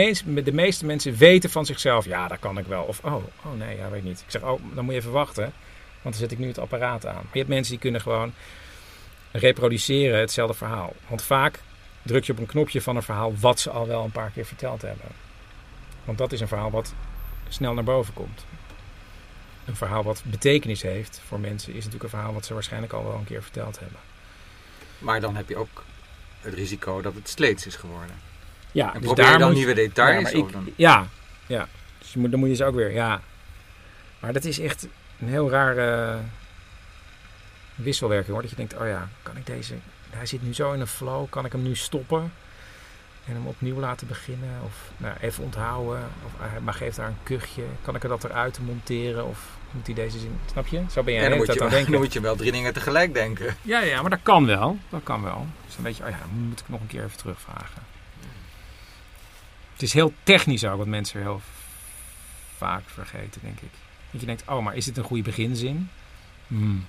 [0.44, 2.82] de meeste mensen weten van zichzelf, ja dat kan ik wel.
[2.82, 4.20] Of oh, oh nee, ja weet niet.
[4.20, 5.42] Ik zeg, oh dan moet je even wachten,
[6.02, 7.22] want dan zet ik nu het apparaat aan.
[7.32, 8.32] Je hebt mensen die kunnen gewoon
[9.32, 10.92] reproduceren hetzelfde verhaal.
[11.08, 11.60] Want vaak
[12.02, 14.46] druk je op een knopje van een verhaal wat ze al wel een paar keer
[14.46, 15.06] verteld hebben.
[16.04, 16.94] Want dat is een verhaal wat
[17.48, 18.44] snel naar boven komt.
[19.66, 23.04] Een verhaal wat betekenis heeft voor mensen is natuurlijk een verhaal wat ze waarschijnlijk al
[23.04, 23.98] wel een keer verteld hebben.
[24.98, 25.84] Maar dan heb je ook
[26.40, 28.14] het risico dat het sleets is geworden.
[28.72, 30.30] Ja, en dus probeer daar dan moet- nieuwe details?
[30.30, 30.68] Ja, ik- dan...
[30.76, 31.06] ja,
[31.46, 31.68] ja.
[31.98, 33.20] Dus je moet, dan moet je ze ook weer, ja.
[34.18, 34.86] Maar dat is echt
[35.20, 36.18] een heel rare
[37.74, 38.40] wisselwerking hoor.
[38.42, 39.74] Dat je denkt, oh ja, kan ik deze...
[40.10, 42.32] Hij zit nu zo in een flow, kan ik hem nu stoppen?
[43.26, 44.60] En hem opnieuw laten beginnen?
[44.64, 46.08] Of nou, even onthouden?
[46.24, 47.62] Of maar geeft daar een kuchje.
[47.82, 49.26] Kan ik er dat eruit monteren?
[49.26, 50.38] Of moet hij deze zin...
[50.50, 50.82] Snap je?
[50.90, 51.92] Zo ben jij En dan moet, je, denken.
[51.92, 53.56] dan moet je wel drie dingen tegelijk denken.
[53.62, 54.78] Ja, ja, maar dat kan wel.
[54.88, 55.46] Dat kan wel.
[55.66, 57.82] Dus dan weet je, oh ja, dan moet ik nog een keer even terugvragen.
[59.72, 61.40] Het is heel technisch ook, wat mensen heel
[62.56, 63.70] vaak vergeten, denk ik.
[64.10, 65.90] Dat je denkt, oh, maar is dit een goede beginzin?
[66.46, 66.86] Hmm.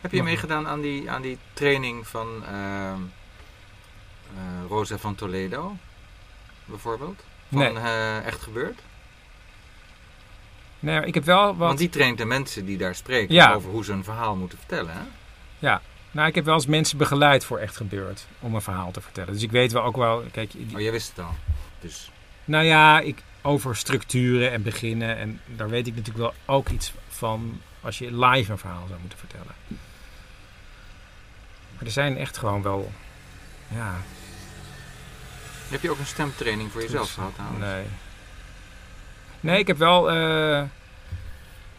[0.00, 3.00] Heb je meegedaan aan die, aan die training van ehm,
[4.36, 5.76] eh, Rosa van Toledo?
[6.64, 7.24] Bijvoorbeeld?
[7.50, 7.74] Van Nee.
[7.74, 8.80] eh, Echt Gebeurd?
[10.80, 11.56] Nee, ik heb wel wat...
[11.66, 13.52] Want die traint de mensen die daar spreken Ja.
[13.52, 14.92] over hoe ze een verhaal moeten vertellen.
[14.92, 15.00] Hè?
[15.58, 19.00] Ja, Nou, ik heb wel eens mensen begeleid voor echt gebeurd om een verhaal te
[19.00, 19.32] vertellen.
[19.32, 20.24] Dus ik weet wel ook wel.
[20.32, 21.34] Kijk, die- Oh, jij wist het al.
[21.80, 22.10] Dus.
[22.44, 25.16] Nou ja, ik, over structuren en beginnen.
[25.16, 29.00] En daar weet ik natuurlijk wel ook iets van als je live een verhaal zou
[29.00, 29.54] moeten vertellen.
[31.76, 32.92] Maar er zijn echt gewoon wel.
[33.74, 33.94] Ja.
[35.68, 37.32] Heb je ook een stemtraining voor jezelf gehad?
[37.58, 37.84] Nee.
[39.40, 40.62] Nee, ik heb wel eh,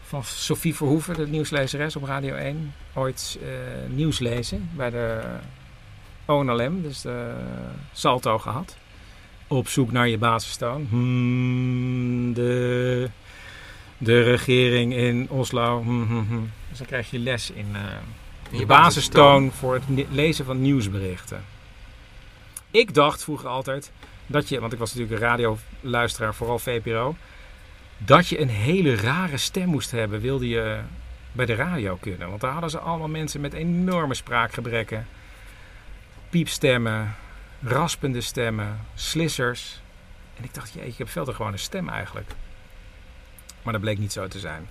[0.02, 3.48] van Sophie Verhoeven, de nieuwslezeres op Radio 1, ooit eh,
[3.94, 5.20] nieuws lezen bij de
[6.24, 7.34] ONLM, dus de
[7.92, 8.76] Salto gehad.
[9.46, 10.86] Op zoek naar je basistoon.
[10.90, 13.10] Hmm, de,
[13.98, 15.82] de regering in Oslo.
[15.82, 16.50] Hmm, hmm.
[16.68, 17.80] Dus dan krijg je les in eh,
[18.50, 19.50] je de basistoon.
[19.52, 21.44] voor het lezen van nieuwsberichten.
[22.70, 23.92] Ik dacht vroeger altijd
[24.26, 27.16] dat je, want ik was natuurlijk een radioluisteraar, vooral VPRO,
[28.04, 30.80] dat je een hele rare stem moest hebben, wilde je
[31.32, 32.28] bij de radio kunnen.
[32.28, 35.06] Want daar hadden ze allemaal mensen met enorme spraakgebrekken,
[36.30, 37.14] piepstemmen,
[37.62, 39.82] raspende stemmen, slissers.
[40.36, 42.30] En ik dacht, jeetje, ik heb veel gewoon een stem eigenlijk.
[43.62, 44.68] Maar dat bleek niet zo te zijn.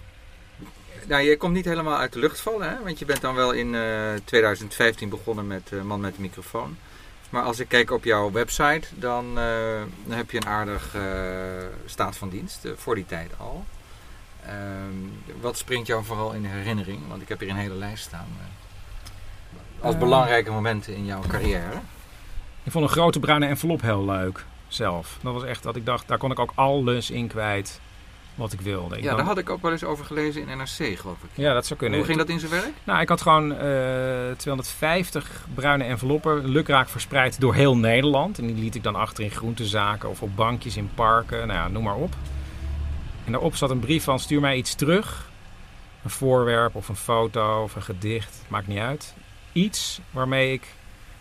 [1.08, 2.84] Nou, je komt niet helemaal uit de lucht vallen, hè?
[2.84, 6.78] want je bent dan wel in eh, 2015 begonnen met eh, Man met de microfoon.
[7.30, 11.02] Maar als ik kijk op jouw website, dan, eh, dan heb je een aardig eh,
[11.86, 13.66] staat van dienst, eh, voor die tijd al.
[14.46, 17.00] Ehm, wat springt jou vooral in de herinnering?
[17.08, 18.28] Want ik heb hier een hele lijst staan.
[19.82, 21.80] als belangrijke momenten in jouw carrière.
[22.64, 25.18] Ik vond een grote bruine envelop heel leuk zelf.
[25.22, 27.80] Dat was echt dat ik dacht, daar kon ik ook alles in kwijt
[28.40, 28.98] wat ik wilde.
[28.98, 31.30] Ik Ja, daar had ik ook wel eens over gelezen in NRC, geloof ik.
[31.34, 31.98] Ja, dat zou kunnen.
[31.98, 32.72] Hoe ging dat in zijn werk?
[32.84, 38.40] Nou, ik had gewoon eh 250 bruine enveloppen lukraak verspreid door heel Nederland.
[38.40, 41.48] En die liet ik dan achter in groentezaken of op bankjes in parken.
[41.48, 42.16] Nou ja, noem maar op.
[43.26, 45.30] En daarop zat een brief van stuur mij iets terug.
[46.04, 48.42] Een voorwerp of een foto of een gedicht.
[48.48, 49.14] Maakt niet uit.
[49.52, 50.68] Iets waarmee ik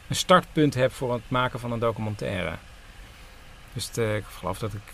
[0.08, 2.52] een startpunt heb voor het maken van een documentaire.
[3.72, 4.92] Dus eh, ik geloof dat ik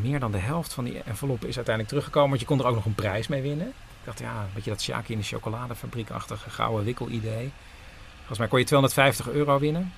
[0.00, 2.28] meer dan de helft van die enveloppen is uiteindelijk teruggekomen.
[2.28, 3.66] Want je kon er ook nog een prijs mee winnen.
[3.68, 7.52] Ik dacht, ja, weet je dat Sjaki in de chocoladefabriek-achtige gouden wikkelidee.
[8.16, 9.92] Volgens mij kon je 250 euro winnen.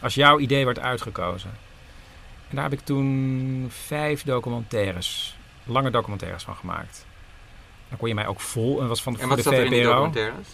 [0.00, 1.50] Als jouw idee werd uitgekozen.
[2.48, 7.06] En daar heb ik toen vijf documentaires, lange documentaires van gemaakt.
[7.88, 9.70] Dan kon je mij ook vol, en was van En wat de zat er in
[9.70, 9.90] die VPRO.
[9.90, 10.48] documentaires?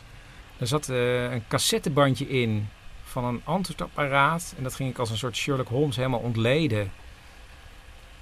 [0.58, 2.68] Er zat eh, een cassettebandje in
[3.02, 4.54] van een antwoordapparaat.
[4.56, 6.92] En dat ging ik als een soort Sherlock Holmes helemaal ontleden.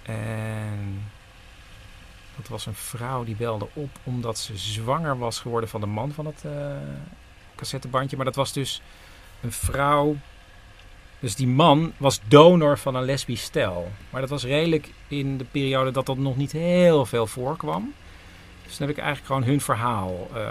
[0.03, 1.03] En
[2.37, 6.13] dat was een vrouw die belde op omdat ze zwanger was geworden van de man
[6.13, 6.77] van het eh,
[7.57, 8.17] cassettebandje.
[8.17, 8.83] Maar dat was dus
[9.41, 10.17] een vrouw.
[11.19, 13.91] Dus die man was donor van een lesbisch stel.
[14.11, 17.95] Maar dat was redelijk in de periode dat dat nog niet heel veel voorkwam.
[18.65, 20.49] Dus dan heb ik eigenlijk gewoon hun verhaal eh,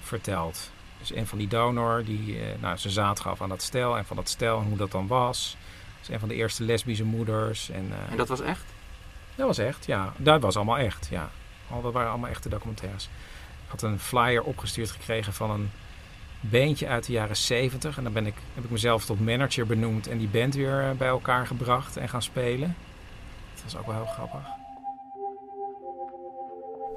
[0.00, 0.70] verteld.
[0.98, 3.96] Dus een van die donor die eh, nou, zijn zaad gaf aan dat stel.
[3.96, 5.56] En van dat stel en hoe dat dan was.
[6.08, 7.70] Dus een van de eerste lesbische moeders.
[7.70, 8.64] En, eh, En dat was echt?
[9.34, 10.12] dat was echt, ja.
[10.16, 11.30] Dat was allemaal echt, ja.
[11.70, 13.04] Al, dat waren allemaal echte documentaires.
[13.64, 15.70] Ik had een flyer opgestuurd gekregen van een
[16.40, 17.96] bandje uit de jaren 70.
[17.96, 20.90] En dan ben ik, heb ik mezelf tot manager benoemd en die band weer eh,
[20.90, 22.76] bij elkaar gebracht en gaan spelen.
[23.54, 24.40] Dat was ook wel heel grappig.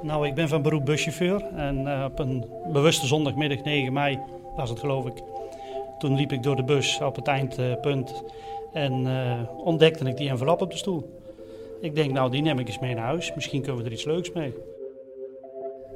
[0.02, 4.20] Nou, ik ben van beroep buschauffeur en eh, op een bewuste zondagmiddag 9 mei,
[4.56, 5.22] was het geloof ik,
[6.00, 8.24] toen liep ik door de bus op het eindpunt
[8.74, 11.20] en eh, ontdekte ik die envelop op de stoel.
[11.82, 13.34] Ik denk, nou, die neem ik eens mee naar huis.
[13.34, 14.54] Misschien kunnen we er iets leuks mee.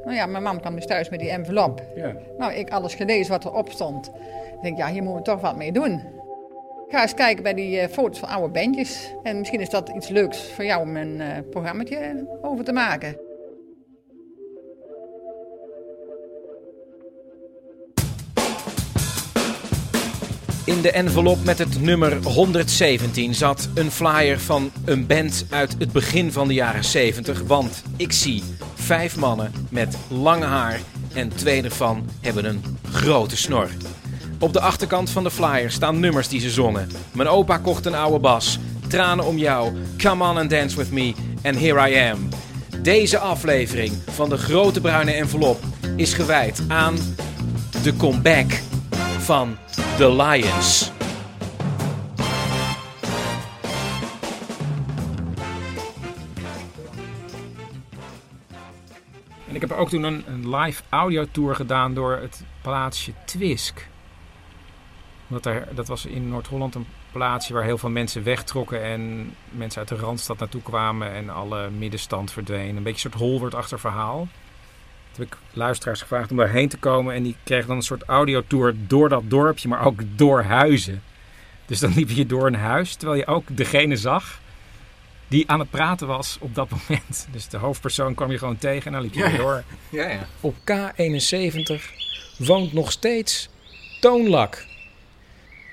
[0.04, 1.84] Nou ja, mijn man kwam dus thuis met die envelop.
[1.96, 2.16] Ja.
[2.38, 4.12] Nou, ik alles gelezen wat erop stond.
[4.56, 5.92] Ik denk, ja, hier moeten we toch wat mee doen.
[6.86, 9.14] Ik ga eens kijken bij die eh, foto's van oude bandjes.
[9.24, 13.25] En misschien is dat iets leuks voor jou om een eh programmaatje over te maken.
[20.66, 25.92] In de envelop met het nummer 117 zat een flyer van een band uit het
[25.92, 27.42] begin van de jaren 70.
[27.48, 28.44] Want ik zie
[28.74, 30.80] vijf mannen met lang haar
[31.14, 33.70] en twee ervan hebben een grote snor.
[34.40, 36.90] Op de achterkant van de flyer staan nummers die ze zongen.
[37.12, 38.60] Mijn opa kocht een oude bas.
[38.88, 39.74] Tranen om jou.
[39.98, 41.14] Come on and dance with me.
[41.44, 42.30] And here I am.
[42.82, 45.64] Deze aflevering van de grote bruine envelop
[45.96, 46.96] is gewijd aan
[47.84, 48.52] de comeback
[49.26, 49.58] van
[49.98, 50.92] The Lions.
[59.48, 63.88] En ik heb ook toen een, live audiotour gedaan door het plaatsje Twisk.
[65.28, 69.80] Omdat er, dat was in Noord-Holland een plaatsje waar heel veel mensen wegtrokken en mensen
[69.80, 72.76] uit de Randstad naartoe kwamen en alle middenstand verdween.
[72.76, 74.28] Een beetje een soort Holwert-achter verhaal.
[75.18, 77.16] Heb ik luisteraars gevraagd om daarheen te komen.
[77.16, 81.04] En die kregen dan een soort audiotour door dat dorpje, maar ook door huizen.
[81.66, 84.40] Dus dan liep je door een huis, terwijl je ook degene zag
[85.28, 87.28] die aan het praten was op dat moment.
[87.32, 89.42] Dus de hoofdpersoon kwam je gewoon tegen en dan liep je Ja, weer ja.
[89.42, 89.64] door.
[89.90, 90.28] Ja, ja.
[90.42, 91.82] Op K71
[92.38, 93.50] woont nog steeds
[94.00, 94.66] Toonlak.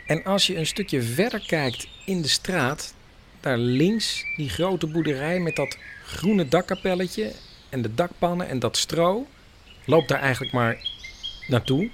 [0.07, 2.95] En als je een stukje verder kijkt in de straat,
[3.41, 7.33] daar links die grote boerderij met dat groene dakkapelletje
[7.73, 9.27] en de dakpannen en dat stro,
[9.85, 10.77] loopt daar eigenlijk maar
[11.47, 11.91] naartoe,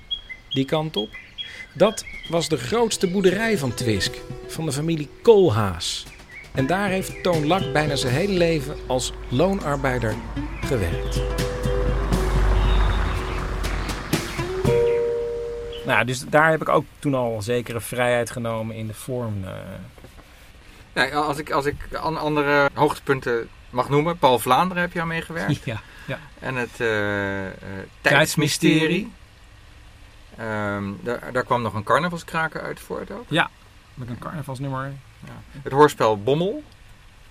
[0.49, 1.09] die kant op.
[1.75, 4.15] Dat was de grootste boerderij van Twisk,
[4.47, 6.07] van de familie Koolhaas.
[6.55, 10.15] En daar heeft Toon Lak bijna zijn hele leven als loonarbeider
[10.61, 11.21] gewerkt.
[15.87, 19.45] Nou, dus daar heb ik ook toen al zekere vrijheid genomen in de vorm.
[19.45, 19.51] eh.
[21.11, 24.19] Ja, als ik, als ik an- andere hoogtepunten mag noemen.
[24.19, 25.65] Paul Vlaanderen heb je aan meegewerkt.
[25.65, 26.19] Ja, ja.
[26.39, 27.53] En het eh, eh,
[28.01, 29.13] Tijdsmysterie.
[30.37, 33.25] Ehm, daar, daar kwam nog een carnavalskraker uit voort ook.
[33.29, 33.51] Ja,
[33.95, 34.93] met een carnavalsnummer.
[35.25, 35.61] Ja.
[35.63, 36.63] Het hoorspel Bommel.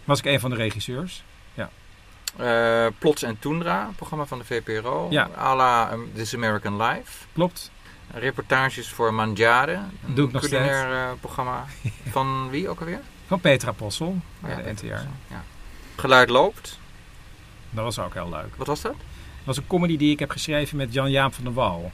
[0.03, 1.23] Was ik een van de regisseurs.
[1.53, 1.69] Ja.
[2.37, 5.07] Eh, Plots en Toendra, programma van de VPRO.
[5.09, 5.29] Ja.
[5.37, 7.25] À la um, This American Life.
[7.33, 7.71] Klopt.
[8.13, 9.73] Reportages voor Mangiare.
[9.73, 11.65] Een Doe ik nog eh, programma.
[12.11, 13.01] Van wie ook alweer?
[13.27, 14.17] Van Petra Possel,
[14.47, 14.85] Ja, de NTR.
[14.85, 15.43] Ja.
[15.97, 16.79] Geluid loopt.
[17.69, 18.55] Dat was ook heel leuk.
[18.55, 18.91] Wat was dat?
[18.91, 21.91] Dat was een comedy die ik heb geschreven met Jan-Jaap van der Wal.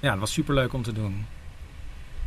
[0.00, 1.26] Ja, dat was superleuk om te doen.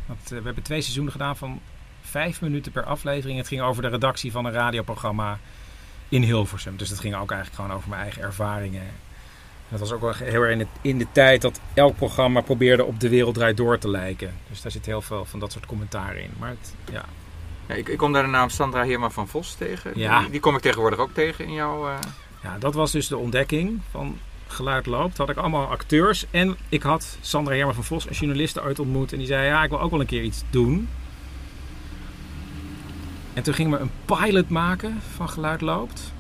[0.06, 1.62] Want, eh, we hebben twee seizoenen gedaan van
[2.02, 3.38] vijf minuten per aflevering.
[3.38, 5.40] Het ging over de redactie van een radioprogramma
[6.10, 6.78] in Hilversum.
[6.78, 8.88] Dus dat ging ook eigenlijk gewoon over mijn eigen ervaringen.
[9.70, 12.84] Dat was ook wel heel erg in de, in de tijd dat elk programma probeerde
[12.84, 14.34] op de wereld draait door te lijken.
[14.50, 16.30] Dus daar zit heel veel van dat soort commentaar in.
[16.40, 17.06] Maar het, ja,
[17.68, 19.92] Ja, ik, ik kom daar de naam Sandra Heerma van Vos tegen.
[19.96, 20.20] Ja.
[20.20, 21.88] Die, die kom ik tegenwoordig ook tegen in jouw...
[21.88, 21.96] eh,
[22.44, 25.18] Ja, dat was dus de ontdekking van Geluid Loopt.
[25.18, 26.26] Had ik allemaal acteurs.
[26.32, 29.12] En ik had Sandra Herma van Vos, een journaliste, ooit ontmoet.
[29.12, 30.90] En die zei, ja, ik wil ook wel een keer iets doen.
[33.34, 36.12] En toen gingen we een pilot maken van Geluid Loopt.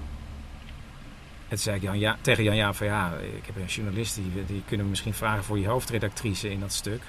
[1.43, 4.15] En toen zei ik Jan, ja, tegen Jan ja van ja, ik heb een journalist,
[4.15, 7.01] die, die kunnen we misschien vragen voor je hoofdredactrice in dat stuk.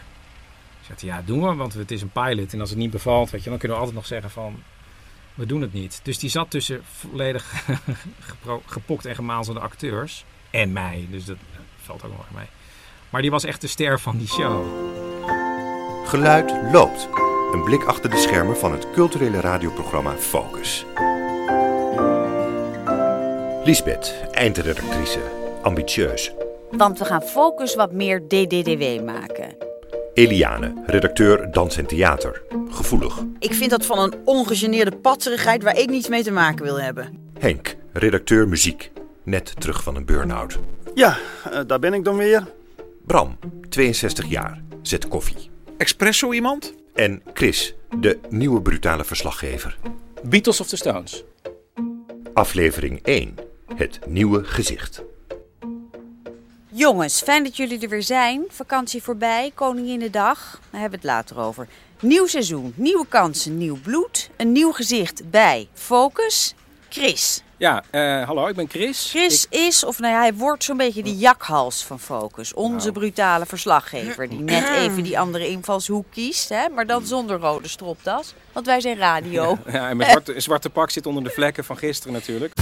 [0.89, 2.53] Ik zei, ja, doen we, want het is een pilot.
[2.53, 4.63] En als het niet bevalt, weet je, dan kunnen we altijd nog zeggen van,
[5.35, 6.01] we doen het niet.
[6.03, 7.65] Dus die zat tussen volledig
[8.67, 10.25] gepokt en gemazelde acteurs.
[10.51, 11.37] En mij, dus dat
[11.77, 12.47] valt ook nog mee.
[13.11, 14.65] Maar die was echt de ster van die show.
[16.07, 17.09] Geluid loopt.
[17.53, 20.85] Een blik achter de schermen van het culturele radioprogramma Focus.
[23.65, 25.21] Lisbeth, eindredactrice,
[25.63, 26.33] ambitieus.
[26.71, 29.57] Want we gaan Focus wat meer DDDW maken.
[30.15, 33.23] Eliane, redacteur dans en theater, gevoelig.
[33.39, 37.19] Ik vind dat van een ongegeneerde patserigheid waar ik niets mee te maken wil hebben.
[37.39, 38.91] Henk, redacteur muziek,
[39.23, 40.59] net terug van een burn-out.
[40.95, 41.19] Ja,
[41.51, 42.47] eh, daar ben ik dan weer.
[43.07, 43.39] Bram,
[43.69, 45.51] 62 jaar, zet koffie.
[45.79, 46.75] Espresso iemand?
[46.95, 49.79] En Chris, de nieuwe brutale verslaggever.
[50.23, 51.25] Beatles of the Stones?
[52.35, 53.35] Aflevering 1,
[53.77, 55.03] het nieuwe gezicht.
[56.77, 58.45] Jongens, fijn dat jullie er weer zijn.
[58.49, 60.61] Vakantie voorbij, Koninginnedag.
[60.71, 61.69] Daar hebben we het later over.
[62.01, 64.31] Nieuw seizoen, nieuwe kansen, nieuw bloed.
[64.37, 66.55] Een nieuw gezicht bij Focus.
[66.89, 67.43] Chris.
[67.57, 69.11] Ja, eh, hallo, ik ben Chris.
[69.11, 72.55] Chris is, of nou ja, hij wordt zo'n beetje de jakhals van Focus.
[72.55, 72.99] Onze Nou.
[72.99, 76.49] brutale verslaggever die net even die andere invalshoek kiest.
[76.49, 76.69] Hè?
[76.69, 79.59] Maar dan zonder rode stropdas, want wij zijn radio.
[79.67, 82.53] Ja, en mijn zwarte, zwarte pak zit onder de vlekken van gisteren natuurlijk.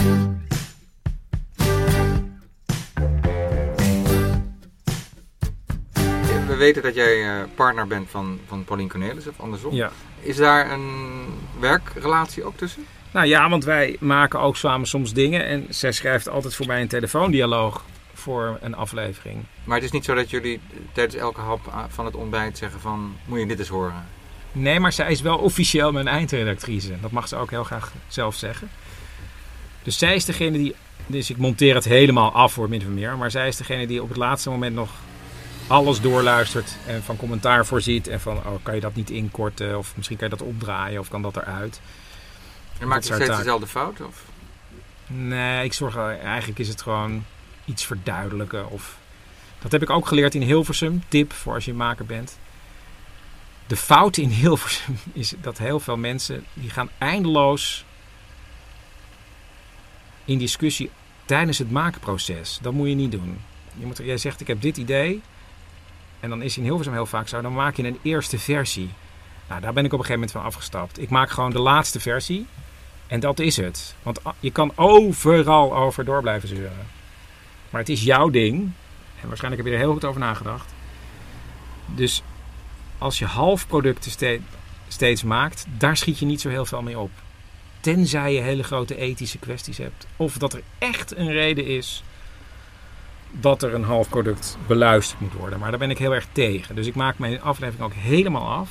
[6.52, 9.74] We weten dat jij eh, partner bent van, van Paulien Cornelis of andersom.
[9.74, 9.90] Ja.
[10.20, 11.24] Is daar een
[11.60, 12.86] werkrelatie ook tussen?
[13.12, 15.44] Nou ja, want wij maken ook samen soms dingen.
[15.44, 17.84] En zij schrijft altijd voor mij een telefoondialoog
[18.14, 19.44] voor een aflevering.
[19.64, 20.60] Maar het is niet zo dat jullie
[20.92, 23.16] tijdens elke hap ah, van het ontbijt zeggen van...
[23.24, 24.06] Moet je dit eens horen?
[24.52, 27.00] Nee, maar zij is wel officieel mijn eindredactrice.
[27.00, 28.70] Dat mag ze ook heel graag zelf zeggen.
[29.82, 30.74] Dus zij is degene die...
[31.06, 33.16] Dus ik monteer het helemaal af voor min of meer.
[33.16, 34.90] Maar zij is degene die op het laatste moment nog
[35.66, 36.76] alles doorluistert.
[36.86, 38.08] En van commentaar voorziet.
[38.08, 39.78] En van, oh, kan je dat niet inkorten?
[39.78, 41.00] Of misschien kan je dat opdraaien?
[41.00, 41.80] Of kan dat eruit?
[42.78, 44.00] En maak Dat je steeds dezelfde fout?
[44.00, 44.24] Of?
[45.06, 47.24] Nee, ik zorg eigenlijk is het gewoon
[47.64, 48.70] iets verduidelijken.
[48.70, 48.96] Of,
[49.58, 51.02] dat heb ik ook geleerd in Hilversum.
[51.08, 52.38] Tip voor als je maker bent.
[53.66, 57.84] De fout in Hilversum is dat heel veel mensen die gaan eindeloos
[60.24, 60.90] in discussie
[61.24, 62.58] tijdens het maakproces.
[62.62, 63.38] Dat moet je niet doen.
[63.78, 65.22] Je moet, jij zegt ik heb dit idee.
[66.22, 67.40] En dan is in Hilversum heel vaak zo.
[67.40, 68.90] Dan maak je een eerste versie.
[69.48, 71.00] Nou, daar ben ik op een gegeven moment van afgestapt.
[71.00, 72.46] Ik maak gewoon de laatste versie.
[73.06, 73.94] En dat is het.
[74.02, 76.86] Want je kan overal over door blijven zeuren.
[77.70, 78.56] Maar het is jouw ding.
[79.20, 80.72] En waarschijnlijk heb je er heel goed over nagedacht.
[81.86, 82.22] Dus
[82.98, 84.40] als je halfproducten ste-
[84.88, 87.10] steeds maakt, daar schiet je niet zo heel veel mee op.
[87.80, 90.06] Tenzij je hele grote ethische kwesties hebt.
[90.16, 92.02] Of dat er echt een reden is
[93.32, 95.58] dat er een halfproduct beluisterd moet worden.
[95.58, 96.74] Maar daar ben ik heel erg tegen.
[96.74, 98.70] Dus ik maak mijn aflevering ook helemaal af.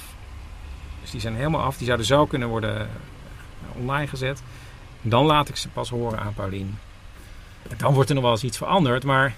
[1.02, 1.78] Dus die zijn helemaal af.
[1.78, 2.88] Die zouden zo kunnen worden eh,
[3.76, 4.44] online gezet.
[5.02, 6.78] Dan laat ik ze pas horen aan Paulien.
[7.70, 9.04] En dan wordt er nog wel eens iets veranderd.
[9.04, 9.36] Maar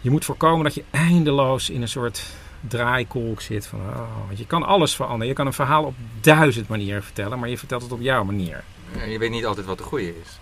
[0.00, 2.26] je moet voorkomen dat je eindeloos in een soort
[2.60, 3.66] draaikolk zit.
[3.66, 5.28] Van, oh, want je kan alles veranderen.
[5.28, 7.38] Je kan een verhaal op duizend manieren vertellen.
[7.38, 8.64] Maar je vertelt het op jouw manier.
[8.98, 10.38] En je weet niet altijd wat de goede is.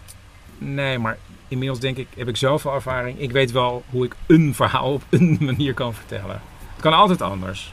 [0.59, 3.21] Nee, maar inmiddels denk ik, heb ik zoveel ervaring.
[3.21, 6.41] Ik weet wel hoe ik een verhaal op een manier kan vertellen.
[6.73, 7.73] Het kan altijd anders.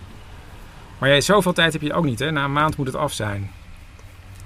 [0.97, 2.19] Maar jij, zoveel tijd heb je ook niet.
[2.19, 2.31] Hè?
[2.31, 3.51] Na een maand moet het af zijn.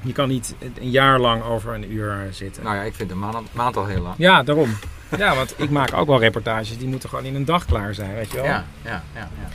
[0.02, 2.64] Je kan niet een jaar lang over een uur zitten.
[2.64, 4.16] Nou ja, ik vind een maand, maand al heel lang.
[4.18, 4.78] Ja, daarom.
[5.18, 6.78] Ja, want ik maak ook wel reportages.
[6.78, 8.46] Die moeten gewoon in een dag klaar zijn, weet je wel.
[8.46, 9.30] Ja, ja, ja.
[9.42, 9.50] ja.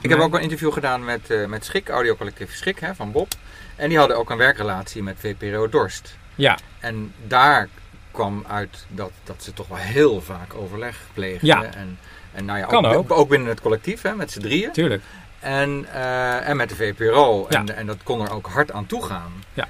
[0.00, 3.32] Ik heb ook een interview gedaan met, uh, met Schik, audiocollectief Schik hè, van Bob.
[3.76, 6.16] En die hadden ook een werkrelatie met VPRO Dorst.
[6.34, 6.58] Ja.
[6.80, 7.68] En daar
[8.12, 11.46] kwam uit dat, dat ze toch wel heel vaak overleg pleegden.
[11.48, 11.64] Ja.
[11.64, 11.98] En,
[12.32, 13.18] en nou ja, Kan ook, ook.
[13.18, 14.72] ook binnen het collectief, hè, met z'n drieën.
[14.72, 15.02] Tuurlijk.
[15.40, 17.46] En, uh, en met de VPRO.
[17.48, 17.58] Ja.
[17.58, 19.32] En, en dat kon er ook hard aan toe gaan.
[19.54, 19.68] Ja.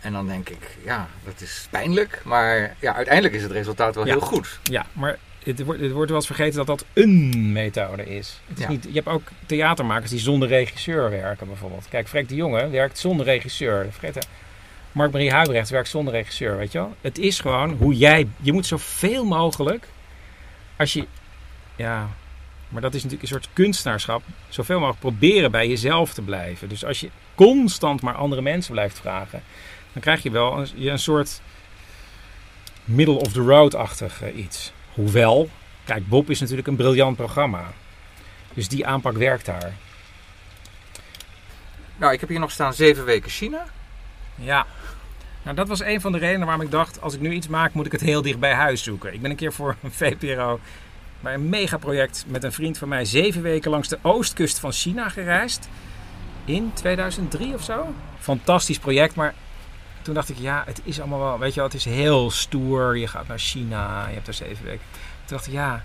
[0.00, 2.20] En dan denk ik, ja, dat is pijnlijk.
[2.24, 4.12] Maar ja, uiteindelijk is het resultaat wel Ja.
[4.12, 4.58] heel goed.
[4.62, 8.40] Ja, maar het wordt, het wordt wel eens vergeten dat dat een methode is.
[8.48, 8.70] Het is Ja.
[8.70, 11.88] niet, je hebt ook theatermakers die zonder regisseur werken bijvoorbeeld.
[11.88, 13.86] Kijk, Freek de Jonge werkt zonder regisseur.
[13.90, 14.26] Vergeet.
[14.92, 16.96] Mark-Marie Huibrecht werkt zonder regisseur, weet je wel.
[17.00, 18.28] Het is gewoon hoe jij...
[18.40, 19.88] Je moet zoveel mogelijk...
[20.76, 21.06] Als je...
[21.76, 22.08] Ja,
[22.68, 24.22] maar dat is natuurlijk een soort kunstenaarschap.
[24.48, 26.68] Zoveel mogelijk proberen bij jezelf te blijven.
[26.68, 29.42] Dus als je constant maar andere mensen blijft vragen...
[29.92, 31.40] Dan krijg je wel een, je een soort
[32.84, 34.72] middle of the road-achtig iets.
[34.94, 35.50] Hoewel,
[35.84, 37.72] kijk, Bob is natuurlijk een briljant programma.
[38.54, 39.72] Dus die aanpak werkt daar.
[41.96, 43.64] Nou, ik heb hier nog staan zeven weken China.
[44.34, 44.66] Ja.
[45.42, 47.00] Nou, dat was een van de redenen waarom ik dacht...
[47.00, 49.14] als ik nu iets maak, moet ik het heel dicht bij huis zoeken.
[49.14, 50.60] Ik ben een keer voor een VPRO
[51.20, 52.24] bij een megaproject...
[52.26, 55.68] met een vriend van mij zeven weken langs de oostkust van China gereisd.
[56.44, 57.94] In 2003 of zo.
[58.18, 59.34] Fantastisch project, maar
[60.02, 60.38] toen dacht ik...
[60.38, 61.38] ja, het is allemaal wel...
[61.38, 62.98] weet je wel, het is heel stoer.
[62.98, 64.84] Je gaat naar China, je hebt daar zeven weken.
[65.24, 65.82] Toen dacht ik, ja...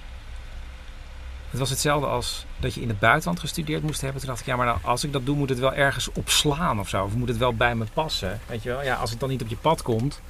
[1.53, 4.19] Het was hetzelfde als dat je in het buitenland gestudeerd moest hebben.
[4.19, 6.79] Toen dacht ik, ja, maar nou, als ik dat doe, moet het wel ergens opslaan
[6.79, 7.03] of zo.
[7.03, 8.39] Of moet het wel bij me passen.
[8.45, 8.83] Weet je wel?
[8.83, 10.21] Ja, als het dan niet op je pad komt,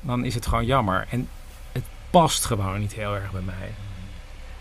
[0.00, 1.06] dan is het gewoon jammer.
[1.10, 1.28] En
[1.72, 3.74] het past gewoon niet heel erg bij mij.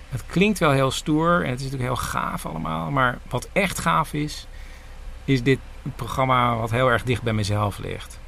[0.10, 2.92] Het klinkt wel heel stoer en het is natuurlijk heel gaaf allemaal.
[2.92, 4.48] Maar wat echt gaaf is,
[5.26, 5.60] is dit
[5.96, 8.20] programma wat heel erg dicht bij mezelf ligt.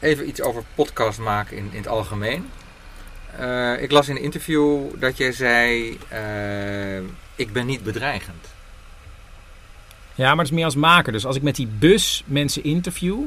[0.00, 2.50] Even iets over podcast maken in, in het algemeen.
[3.36, 6.98] Eh, ik las in een interview dat jij zei: eh,
[7.34, 8.46] Ik ben niet bedreigend.
[10.14, 11.12] Ja, maar dat is meer als maker.
[11.12, 13.20] Dus als ik met die bus mensen interview,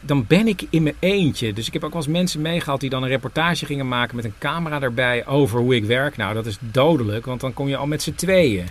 [0.00, 1.52] dan ben ik in mijn eentje.
[1.52, 4.24] Dus ik heb ook wel eens mensen meegehad die dan een reportage gingen maken met
[4.24, 6.16] een camera erbij over hoe ik werk.
[6.16, 8.66] Nou, dat is dodelijk, want dan kom je al met z'n tweeën.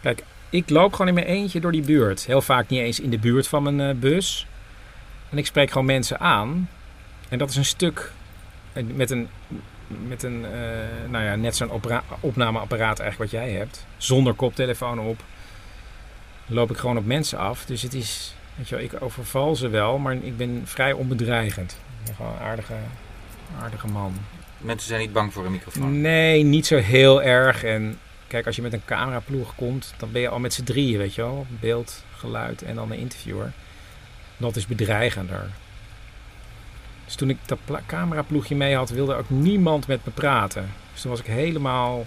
[0.00, 2.26] Kijk, ik loop gewoon in mijn eentje door die buurt.
[2.26, 4.46] Heel vaak niet eens in de buurt van mijn eh, bus.
[5.30, 6.68] En ik spreek gewoon mensen aan.
[7.28, 8.12] En dat is een stuk
[8.72, 9.28] met een,
[9.86, 11.70] met een eh, nou ja, net zo'n
[12.20, 13.86] opnameapparaat eigenlijk wat jij hebt.
[13.96, 15.22] Zonder koptelefoon op.
[16.46, 17.64] Loop ik gewoon op mensen af.
[17.64, 21.72] Dus het is, weet je wel, ik overval ze wel, maar ik ben vrij onbedreigend.
[21.72, 22.74] Ik ben gewoon een aardige,
[23.60, 24.14] aardige man.
[24.58, 26.00] Mensen zijn niet bang voor een microfoon.
[26.00, 27.64] Nee, niet zo heel erg.
[27.64, 30.98] En kijk, als je met een cameraploeg komt, dan ben je al met z'n drieën,
[30.98, 31.46] weet je wel.
[31.60, 33.52] Beeld, geluid en dan een interviewer.
[34.36, 35.50] Dat is bedreigender.
[37.12, 40.70] Dus toen ik dat cameraploegje mee had, wilde ook niemand met me praten.
[40.92, 42.06] Dus toen was ik helemaal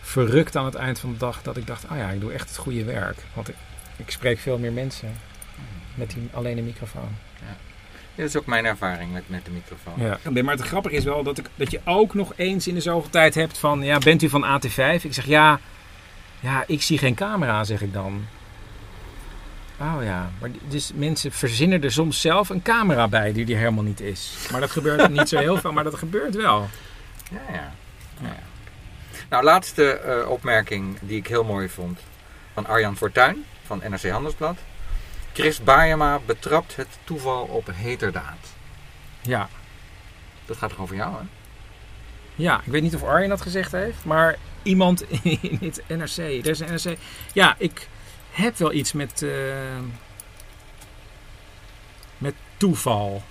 [0.00, 2.48] verrukt aan het eind van de dag dat ik dacht, ah ja, ik doe echt
[2.48, 3.16] het goede werk.
[3.34, 3.54] Want ik,
[3.96, 5.08] ik spreek veel meer mensen
[5.94, 7.08] met die, alleen een microfoon.
[7.40, 7.56] Ja.
[8.14, 9.94] Ja, dat is ook mijn ervaring met, met de microfoon.
[10.32, 10.42] Ja.
[10.42, 13.10] Maar het grappige is wel dat, ik, dat je ook nog eens in de zoveel
[13.10, 13.82] tijd hebt van...
[13.82, 15.02] Ja, bent u van AT5?
[15.02, 15.60] Ik zeg ja,
[16.40, 18.26] ja, ik zie geen camera, zeg ik dan.
[19.80, 23.84] Oh ja, maar dus mensen verzinnen er soms zelf een camera bij die er helemaal
[23.84, 24.36] niet is.
[24.50, 26.68] Maar dat gebeurt niet zo heel veel, maar dat gebeurt wel.
[27.30, 27.72] Ja, ja.
[28.20, 28.42] ja, ja.
[29.28, 32.00] Nou, laatste eh, opmerking die ik heel mooi vond.
[32.52, 34.58] Van Arjan Fortuyn van NRC Handelsblad.
[35.32, 38.54] Chris Baayema betrapt het toeval op heterdaad.
[39.20, 39.48] Ja.
[40.44, 41.22] Dat gaat toch over jou, hè?
[42.34, 46.16] Ja, ik weet niet of Arjen dat gezegd heeft, maar iemand in het NRC.
[46.16, 46.98] Er is een NRC.
[47.32, 47.88] Ja, ik
[48.36, 49.78] heb wel iets met, eh,
[52.18, 53.22] met toeval.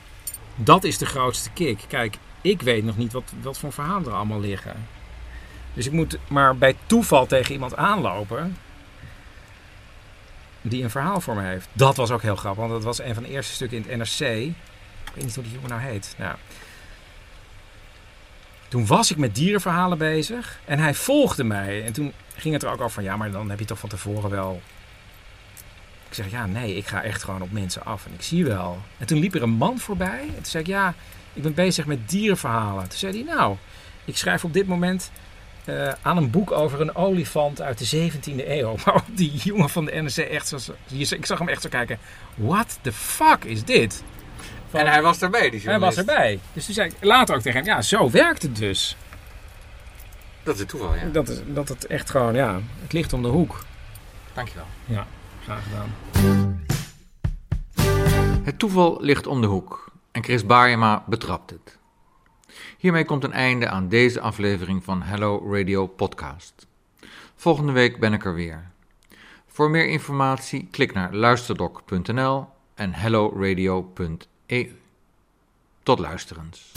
[0.56, 1.80] Dat is de grootste kick.
[1.88, 4.88] Kijk, ik weet nog niet wat, wat voor verhalen er allemaal liggen.
[5.74, 8.58] Dus ik moet maar bij toeval tegen iemand aanlopen
[10.62, 11.68] die een verhaal voor me heeft.
[11.74, 14.20] Dat was ook heel grappig, want dat was een van de eerste stukken in het
[14.20, 14.30] NRC.
[14.30, 16.16] Ik weet niet hoe die jongen nou heet.
[16.18, 16.36] Nou,
[18.68, 21.84] toen was ik met dierenverhalen bezig en hij volgde mij.
[21.84, 23.90] En toen ging het er ook over van, ja, maar dan heb je toch van
[23.90, 24.62] tevoren wel...
[26.16, 28.82] Ik zeg, ja, nee, ik ga echt gewoon op mensen af en ik zie wel.
[28.98, 30.94] En toen liep er een man voorbij en toen zei ik, ja,
[31.34, 32.90] ik ben bezig met dierenverhalen.
[32.90, 33.56] Toen zei hij, nou,
[34.06, 35.12] ik schrijf op dit moment
[35.66, 38.76] eh, aan een boek over een olifant uit de 17e eeuw.
[38.86, 40.58] Maar die jongen van de NRC echt zo,
[40.90, 42.00] ik zag hem echt zo kijken,
[42.36, 44.04] what the fuck is dit?
[44.72, 46.40] En hij was erbij, die Hij was erbij.
[46.54, 48.96] Dus toen zei ik later ook tegen hem, ja, zo werkt het dus.
[50.44, 51.06] Dat is het toeval, ja.
[51.12, 53.64] Dat, is, dat het echt gewoon, ja, het ligt om de hoek.
[54.34, 54.68] Dankjewel.
[54.86, 55.08] Ja,
[55.46, 55.94] graag gedaan.
[58.44, 61.78] Het toeval ligt om de hoek en Chris Baarjema betrapt het.
[62.78, 66.68] Hiermee komt een einde aan deze aflevering van Hello Radio Podcast.
[67.36, 68.72] Volgende week ben ik er weer.
[69.48, 74.76] Voor meer informatie klik naar luisterdoc.nl en helloradio.eu.
[75.84, 76.72] Tot luisterens.